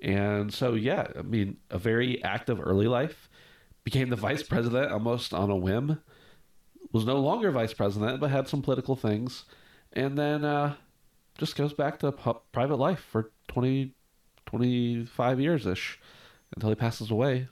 And 0.02 0.54
so, 0.54 0.74
yeah, 0.74 1.08
I 1.18 1.22
mean, 1.22 1.58
a 1.70 1.78
very 1.78 2.24
active 2.24 2.60
early 2.62 2.88
life. 2.88 3.30
Became 3.84 4.10
the 4.10 4.18
vice 4.18 4.44
president 4.44 4.92
almost 4.92 5.34
on 5.34 5.50
a 5.50 5.56
whim. 5.56 6.02
Was 6.92 7.06
no 7.06 7.20
longer 7.20 7.52
vice 7.52 7.74
president, 7.74 8.20
but 8.20 8.30
had 8.30 8.48
some 8.48 8.62
political 8.62 8.96
things. 8.96 9.46
And 9.94 10.18
then 10.18 10.44
uh, 10.44 10.76
just 11.38 11.56
goes 11.56 11.74
back 11.74 12.00
to 12.00 12.12
private 12.52 12.76
life 12.76 13.00
for 13.00 13.32
20, 13.48 13.94
25 14.46 15.40
years 15.40 15.66
ish 15.66 16.00
until 16.54 16.70
he 16.70 16.76
passes 16.76 17.12
away. 17.12 17.48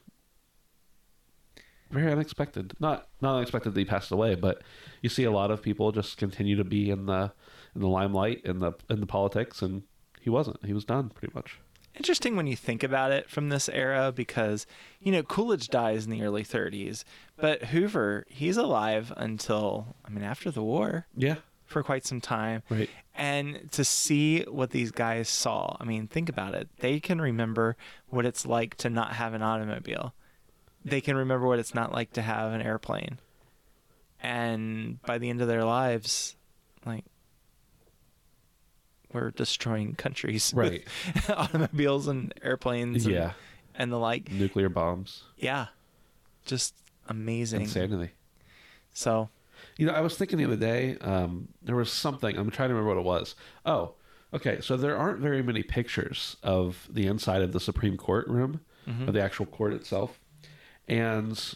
Very 1.90 2.10
unexpected. 2.10 2.74
Not 2.80 3.06
not 3.20 3.36
unexpected 3.36 3.74
that 3.74 3.78
he 3.78 3.84
passed 3.84 4.10
away, 4.10 4.34
but 4.34 4.62
you 5.02 5.08
see 5.08 5.24
a 5.24 5.30
lot 5.30 5.50
of 5.50 5.62
people 5.62 5.92
just 5.92 6.18
continue 6.18 6.56
to 6.56 6.64
be 6.64 6.90
in 6.90 7.06
the 7.06 7.32
in 7.74 7.80
the 7.80 7.88
limelight 7.88 8.42
in 8.44 8.58
the 8.58 8.72
in 8.90 9.00
the 9.00 9.06
politics, 9.06 9.62
and 9.62 9.82
he 10.20 10.28
wasn't. 10.30 10.64
He 10.64 10.72
was 10.72 10.84
done 10.84 11.10
pretty 11.10 11.32
much. 11.34 11.60
Interesting 11.94 12.36
when 12.36 12.46
you 12.46 12.56
think 12.56 12.82
about 12.82 13.10
it 13.10 13.30
from 13.30 13.48
this 13.48 13.70
era 13.70 14.12
because, 14.14 14.66
you 15.00 15.10
know, 15.10 15.22
Coolidge 15.22 15.68
dies 15.68 16.04
in 16.04 16.10
the 16.10 16.22
early 16.22 16.44
30s, 16.44 17.04
but 17.38 17.64
Hoover, 17.66 18.26
he's 18.28 18.58
alive 18.58 19.14
until, 19.16 19.96
I 20.04 20.10
mean, 20.10 20.22
after 20.22 20.50
the 20.50 20.62
war. 20.62 21.06
Yeah. 21.16 21.36
for 21.64 21.82
quite 21.82 22.04
some 22.04 22.20
time. 22.20 22.62
Right. 22.68 22.90
And 23.14 23.72
to 23.72 23.82
see 23.82 24.42
what 24.42 24.70
these 24.72 24.90
guys 24.90 25.30
saw, 25.30 25.76
I 25.80 25.84
mean, 25.84 26.06
think 26.06 26.28
about 26.28 26.54
it. 26.54 26.68
They 26.80 27.00
can 27.00 27.18
remember 27.18 27.78
what 28.08 28.26
it's 28.26 28.44
like 28.44 28.76
to 28.76 28.90
not 28.90 29.14
have 29.14 29.32
an 29.32 29.40
automobile. 29.42 30.12
They 30.86 31.00
can 31.00 31.16
remember 31.16 31.46
what 31.46 31.58
it's 31.58 31.74
not 31.74 31.92
like 31.92 32.12
to 32.12 32.22
have 32.22 32.52
an 32.52 32.62
airplane. 32.62 33.18
And 34.22 35.02
by 35.02 35.18
the 35.18 35.28
end 35.28 35.40
of 35.42 35.48
their 35.48 35.64
lives, 35.64 36.36
like 36.86 37.04
we're 39.12 39.30
destroying 39.30 39.94
countries 39.94 40.52
Right. 40.54 40.84
with 41.14 41.30
automobiles 41.36 42.06
and 42.08 42.32
airplanes 42.42 43.04
and, 43.06 43.14
Yeah. 43.14 43.32
and 43.74 43.90
the 43.92 43.98
like. 43.98 44.30
Nuclear 44.30 44.68
bombs. 44.68 45.24
Yeah. 45.36 45.66
Just 46.44 46.74
amazing. 47.08 47.62
Insanity. 47.62 48.10
So, 48.92 49.28
You 49.76 49.86
know, 49.86 49.92
I 49.92 50.00
was 50.00 50.16
thinking 50.16 50.38
the 50.38 50.44
other 50.44 50.56
day, 50.56 50.96
um, 51.00 51.48
there 51.62 51.76
was 51.76 51.90
something, 51.90 52.36
I'm 52.36 52.50
trying 52.50 52.68
to 52.68 52.74
remember 52.74 52.94
what 52.94 53.00
it 53.00 53.04
was. 53.04 53.34
Oh, 53.64 53.94
okay. 54.34 54.60
So 54.60 54.76
there 54.76 54.96
aren't 54.96 55.18
very 55.20 55.42
many 55.42 55.62
pictures 55.62 56.36
of 56.42 56.86
the 56.90 57.06
inside 57.06 57.42
of 57.42 57.52
the 57.52 57.60
Supreme 57.60 57.96
Court 57.96 58.26
room, 58.28 58.60
of 59.06 59.14
the 59.14 59.20
actual 59.20 59.46
court 59.46 59.72
itself. 59.72 60.20
And 60.88 61.54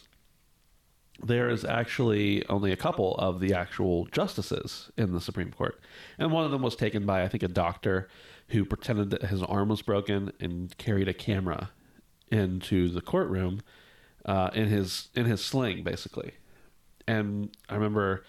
there 1.23 1.51
is 1.51 1.65
actually 1.65 2.47
only 2.49 2.73
a 2.73 2.77
couple 2.77 3.15
of 3.17 3.41
the 3.41 3.53
actual 3.53 4.07
justices 4.07 4.91
in 4.97 5.13
the 5.13 5.21
Supreme 5.21 5.53
Court. 5.53 5.81
And 6.19 6.33
one 6.33 6.45
of 6.45 6.51
them 6.51 6.63
was 6.63 6.77
taken 6.77 7.05
by, 7.05 7.23
I 7.23 7.29
think, 7.29 7.43
a 7.43 7.49
doctor 7.49 8.09
who 8.49 8.65
pretended 8.65 9.11
that 9.11 9.25
his 9.25 9.43
arm 9.43 9.69
was 9.69 9.83
broken 9.83 10.33
and 10.41 10.77
carried 10.79 11.09
a 11.09 11.15
camera 11.15 11.71
into 12.31 12.89
the 12.89 13.01
courtroom 13.01 13.61
uh, 14.25 14.51
in 14.55 14.69
his 14.69 15.09
in 15.15 15.27
his 15.27 15.45
sling, 15.45 15.83
basically. 15.83 16.33
And 17.07 17.51
I 17.69 17.75
remember 17.75 18.25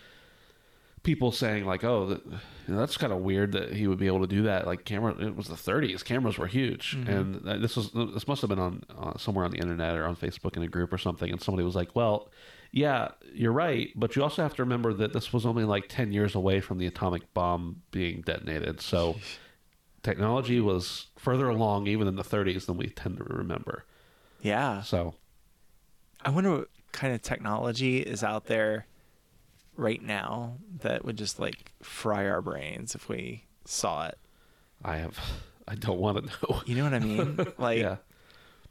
people 1.03 1.31
saying 1.31 1.65
like, 1.65 1.83
"Oh, 1.83 2.07
that, 2.07 2.25
you 2.25 2.73
know, 2.73 2.77
that's 2.77 2.97
kind 2.97 3.13
of 3.13 3.19
weird 3.19 3.53
that 3.53 3.73
he 3.73 3.87
would 3.87 3.99
be 3.99 4.07
able 4.07 4.21
to 4.21 4.27
do 4.27 4.43
that." 4.43 4.65
Like 4.67 4.85
camera, 4.85 5.15
it 5.19 5.35
was 5.35 5.47
the 5.47 5.55
30s. 5.55 6.03
Cameras 6.03 6.37
were 6.37 6.47
huge, 6.47 6.93
and 7.07 7.47
uh, 7.47 7.57
this 7.57 7.75
was 7.75 7.91
this 7.91 8.27
must 8.27 8.41
have 8.41 8.49
been 8.49 8.59
on 8.59 8.83
uh, 8.97 9.17
somewhere 9.17 9.45
on 9.45 9.51
the 9.51 9.59
internet 9.59 9.97
or 9.97 10.05
on 10.05 10.15
Facebook 10.15 10.57
in 10.57 10.63
a 10.63 10.67
group 10.67 10.93
or 10.93 10.97
something. 10.97 11.31
And 11.31 11.41
somebody 11.41 11.65
was 11.65 11.75
like, 11.75 11.95
"Well, 11.95 12.29
yeah, 12.71 13.09
you're 13.33 13.51
right, 13.51 13.89
but 13.95 14.15
you 14.15 14.23
also 14.23 14.41
have 14.41 14.55
to 14.55 14.63
remember 14.63 14.93
that 14.93 15.13
this 15.13 15.33
was 15.33 15.45
only 15.45 15.65
like 15.65 15.85
10 15.89 16.13
years 16.13 16.35
away 16.35 16.61
from 16.61 16.77
the 16.77 16.87
atomic 16.87 17.33
bomb 17.33 17.81
being 17.91 18.21
detonated. 18.21 18.79
So 18.79 19.17
technology 20.03 20.61
was 20.61 21.07
further 21.17 21.49
along 21.49 21.87
even 21.87 22.07
in 22.07 22.15
the 22.15 22.23
30s 22.23 22.65
than 22.65 22.77
we 22.77 22.87
tend 22.87 23.17
to 23.17 23.23
remember. 23.25 23.85
yeah. 24.41 24.81
So 24.81 25.15
I 26.23 26.29
wonder 26.29 26.51
what 26.51 26.69
kind 26.91 27.13
of 27.13 27.21
technology 27.21 27.99
is 27.99 28.23
out 28.23 28.45
there 28.45 28.85
right 29.81 30.01
now 30.01 30.57
that 30.81 31.03
would 31.03 31.17
just 31.17 31.39
like 31.39 31.71
fry 31.81 32.29
our 32.29 32.41
brains 32.41 32.93
if 32.95 33.09
we 33.09 33.45
saw 33.65 34.05
it. 34.07 34.17
I 34.85 34.97
have, 34.97 35.19
I 35.67 35.75
don't 35.75 35.99
want 35.99 36.17
to 36.17 36.31
know. 36.47 36.61
You 36.65 36.75
know 36.75 36.83
what 36.83 36.93
I 36.93 36.99
mean? 36.99 37.39
Like, 37.57 37.79
yeah. 37.79 37.97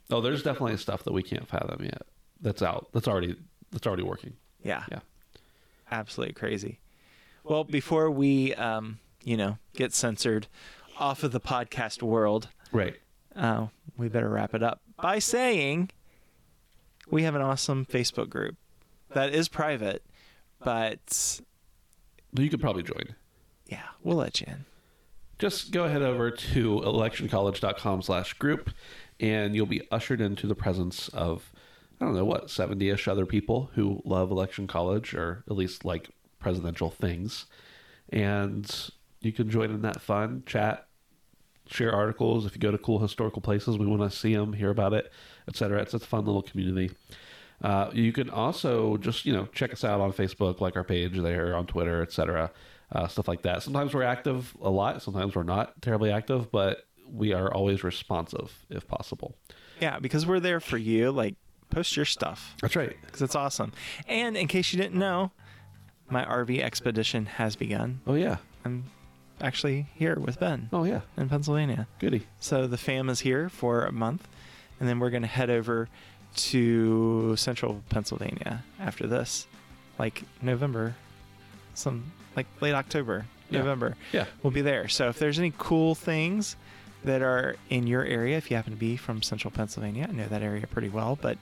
Oh, 0.09 0.21
there's 0.21 0.41
definitely 0.43 0.77
stuff 0.77 1.03
that 1.03 1.13
we 1.13 1.23
can't 1.23 1.47
fathom 1.47 1.83
yet. 1.83 2.01
That's 2.41 2.61
out. 2.61 2.87
That's 2.93 3.07
already 3.07 3.35
that's 3.71 3.87
already 3.87 4.03
working. 4.03 4.33
yeah, 4.63 4.83
Yeah. 4.91 4.99
absolutely 5.91 6.33
crazy. 6.33 6.79
Well, 7.43 7.63
before 7.63 8.11
we, 8.11 8.53
um, 8.55 8.99
you 9.23 9.37
know, 9.37 9.57
get 9.73 9.93
censored 9.93 10.47
off 10.97 11.23
of 11.23 11.31
the 11.31 11.39
podcast 11.39 12.01
world, 12.03 12.49
Right. 12.73 12.95
uh, 13.35 13.67
we 13.97 14.09
better 14.09 14.29
wrap 14.29 14.53
it 14.53 14.61
up 14.63 14.81
by 14.97 15.19
saying 15.19 15.89
we 17.09 17.23
have 17.23 17.35
an 17.35 17.41
awesome 17.41 17.85
Facebook 17.85 18.29
group 18.29 18.55
that 19.13 19.33
is 19.33 19.47
private, 19.49 20.03
but 20.63 21.39
You 22.37 22.49
could 22.49 22.61
probably 22.61 22.83
join. 22.83 23.15
yeah, 23.67 23.83
we'll 24.03 24.17
let 24.17 24.39
you 24.41 24.47
in. 24.49 24.65
just 25.39 25.71
go 25.71 25.83
ahead 25.85 26.01
over 26.01 26.31
to 26.31 26.79
electioncollege.com 26.81 28.01
slash 28.01 28.33
group 28.33 28.69
and 29.19 29.55
you'll 29.55 29.65
be 29.65 29.87
ushered 29.91 30.21
into 30.21 30.47
the 30.47 30.55
presence 30.55 31.07
of 31.09 31.51
i 31.99 32.05
don't 32.05 32.15
know 32.15 32.25
what 32.25 32.47
70ish 32.47 33.07
other 33.07 33.25
people 33.25 33.69
who 33.75 34.01
love 34.05 34.31
election 34.31 34.65
college 34.67 35.13
or 35.13 35.43
at 35.49 35.55
least 35.55 35.85
like 35.85 36.09
presidential 36.39 36.89
things 36.89 37.45
and 38.09 38.89
you 39.21 39.31
can 39.31 39.49
join 39.49 39.69
in 39.69 39.81
that 39.83 40.01
fun 40.01 40.41
chat 40.47 40.87
share 41.67 41.93
articles 41.93 42.45
if 42.45 42.53
you 42.55 42.59
go 42.59 42.71
to 42.71 42.77
cool 42.79 42.99
historical 42.99 43.41
places 43.41 43.77
we 43.77 43.85
want 43.85 44.01
to 44.01 44.15
see 44.17 44.33
them 44.35 44.53
hear 44.53 44.71
about 44.71 44.93
it 44.93 45.11
etc 45.47 45.79
it's 45.81 45.93
a 45.93 45.99
fun 45.99 46.25
little 46.25 46.41
community 46.41 46.91
uh, 47.63 47.89
you 47.93 48.11
can 48.11 48.29
also 48.29 48.97
just 48.97 49.25
you 49.25 49.33
know 49.33 49.45
check 49.53 49.71
us 49.73 49.83
out 49.83 50.01
on 50.01 50.11
facebook 50.11 50.59
like 50.61 50.75
our 50.75 50.83
page 50.83 51.17
there 51.17 51.55
on 51.55 51.65
twitter 51.65 52.01
etc 52.01 52.51
uh, 52.91 53.07
stuff 53.07 53.27
like 53.27 53.41
that 53.43 53.61
sometimes 53.63 53.93
we're 53.93 54.03
active 54.03 54.55
a 54.61 54.69
lot 54.69 55.01
sometimes 55.01 55.35
we're 55.35 55.43
not 55.43 55.81
terribly 55.81 56.11
active 56.11 56.51
but 56.51 56.85
we 57.11 57.33
are 57.33 57.53
always 57.53 57.83
responsive 57.83 58.65
if 58.69 58.87
possible 58.87 59.35
Yeah, 59.81 59.99
because 59.99 60.25
we're 60.25 60.39
there 60.39 60.59
for 60.61 60.77
you. 60.77 61.11
Like, 61.11 61.35
post 61.69 61.95
your 61.95 62.05
stuff 62.05 62.55
that's 62.61 62.75
right 62.75 62.95
because 63.05 63.21
it's 63.21 63.35
awesome. 63.35 63.71
And 64.07 64.35
in 64.37 64.47
case 64.47 64.71
you 64.73 64.81
didn't 64.81 64.97
know, 64.99 65.31
my 66.09 66.23
RV 66.25 66.59
expedition 66.61 67.25
has 67.25 67.55
begun. 67.55 67.99
oh 68.07 68.15
yeah 68.15 68.37
I'm 68.65 68.85
actually 69.41 69.87
here 69.95 70.15
with 70.19 70.39
Ben 70.39 70.69
oh 70.71 70.83
yeah 70.85 71.01
in 71.17 71.27
Pennsylvania. 71.29 71.87
goody 71.99 72.27
So 72.39 72.65
the 72.67 72.77
fam 72.77 73.09
is 73.09 73.21
here 73.21 73.49
for 73.49 73.85
a 73.85 73.91
month, 73.91 74.27
and 74.79 74.87
then 74.87 74.99
we're 74.99 75.09
going 75.09 75.23
to 75.23 75.27
head 75.29 75.49
over 75.49 75.89
to 76.35 77.35
central 77.35 77.81
Pennsylvania 77.89 78.63
after 78.79 79.07
this, 79.07 79.47
like 79.99 80.23
November, 80.41 80.95
some 81.73 82.11
like 82.35 82.47
late 82.61 82.73
October, 82.73 83.25
Yeah. 83.49 83.59
November. 83.59 83.95
yeah 84.11 84.25
We'll 84.43 84.51
be 84.51 84.61
there. 84.61 84.87
So 84.87 85.09
if 85.09 85.19
there's 85.19 85.39
any 85.39 85.53
cool 85.57 85.95
things 85.95 86.55
that 87.03 87.21
are 87.21 87.55
in 87.69 87.87
your 87.87 88.03
area, 88.05 88.37
if 88.37 88.49
you 88.49 88.55
happen 88.55 88.73
to 88.73 88.79
be 88.79 88.95
from 88.95 89.21
central 89.21 89.51
Pennsylvania, 89.51 90.07
I 90.09 90.11
know 90.13 90.27
that 90.27 90.41
area 90.43 90.67
pretty 90.67 90.89
well, 90.89 91.17
but 91.21 91.37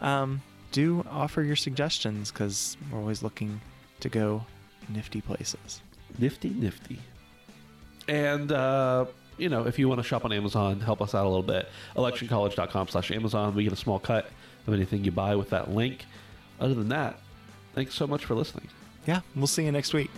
um, 0.00 0.42
do 0.72 1.04
offer 1.10 1.42
your 1.42 1.56
suggestions 1.56 2.30
because 2.32 2.76
we're 2.90 2.98
always 2.98 3.22
looking 3.22 3.60
to 4.00 4.08
go 4.08 4.44
nifty 4.88 5.20
places. 5.20 5.80
nifty 6.18 6.50
nifty 6.50 6.98
and 8.08 8.52
uh 8.52 9.04
you 9.38 9.48
know 9.48 9.66
if 9.66 9.78
you 9.78 9.88
want 9.88 9.98
to 10.00 10.06
shop 10.06 10.24
on 10.24 10.32
amazon 10.32 10.80
help 10.80 11.00
us 11.02 11.14
out 11.14 11.24
a 11.24 11.28
little 11.28 11.42
bit. 11.42 11.68
electioncollege.com 11.96 12.88
slash 12.88 13.10
amazon. 13.10 13.54
We 13.54 13.64
get 13.64 13.72
a 13.72 13.76
small 13.76 13.98
cut 13.98 14.30
of 14.66 14.74
anything 14.74 15.04
you 15.04 15.10
buy 15.12 15.36
with 15.36 15.50
that 15.50 15.70
link. 15.70 16.04
Other 16.60 16.74
than 16.74 16.88
that 16.88 17.18
thanks 17.74 17.94
so 17.94 18.06
much 18.06 18.24
for 18.24 18.34
listening. 18.34 18.68
Yeah, 19.06 19.20
we'll 19.34 19.46
see 19.46 19.64
you 19.64 19.72
next 19.72 19.92
week. 19.94 20.10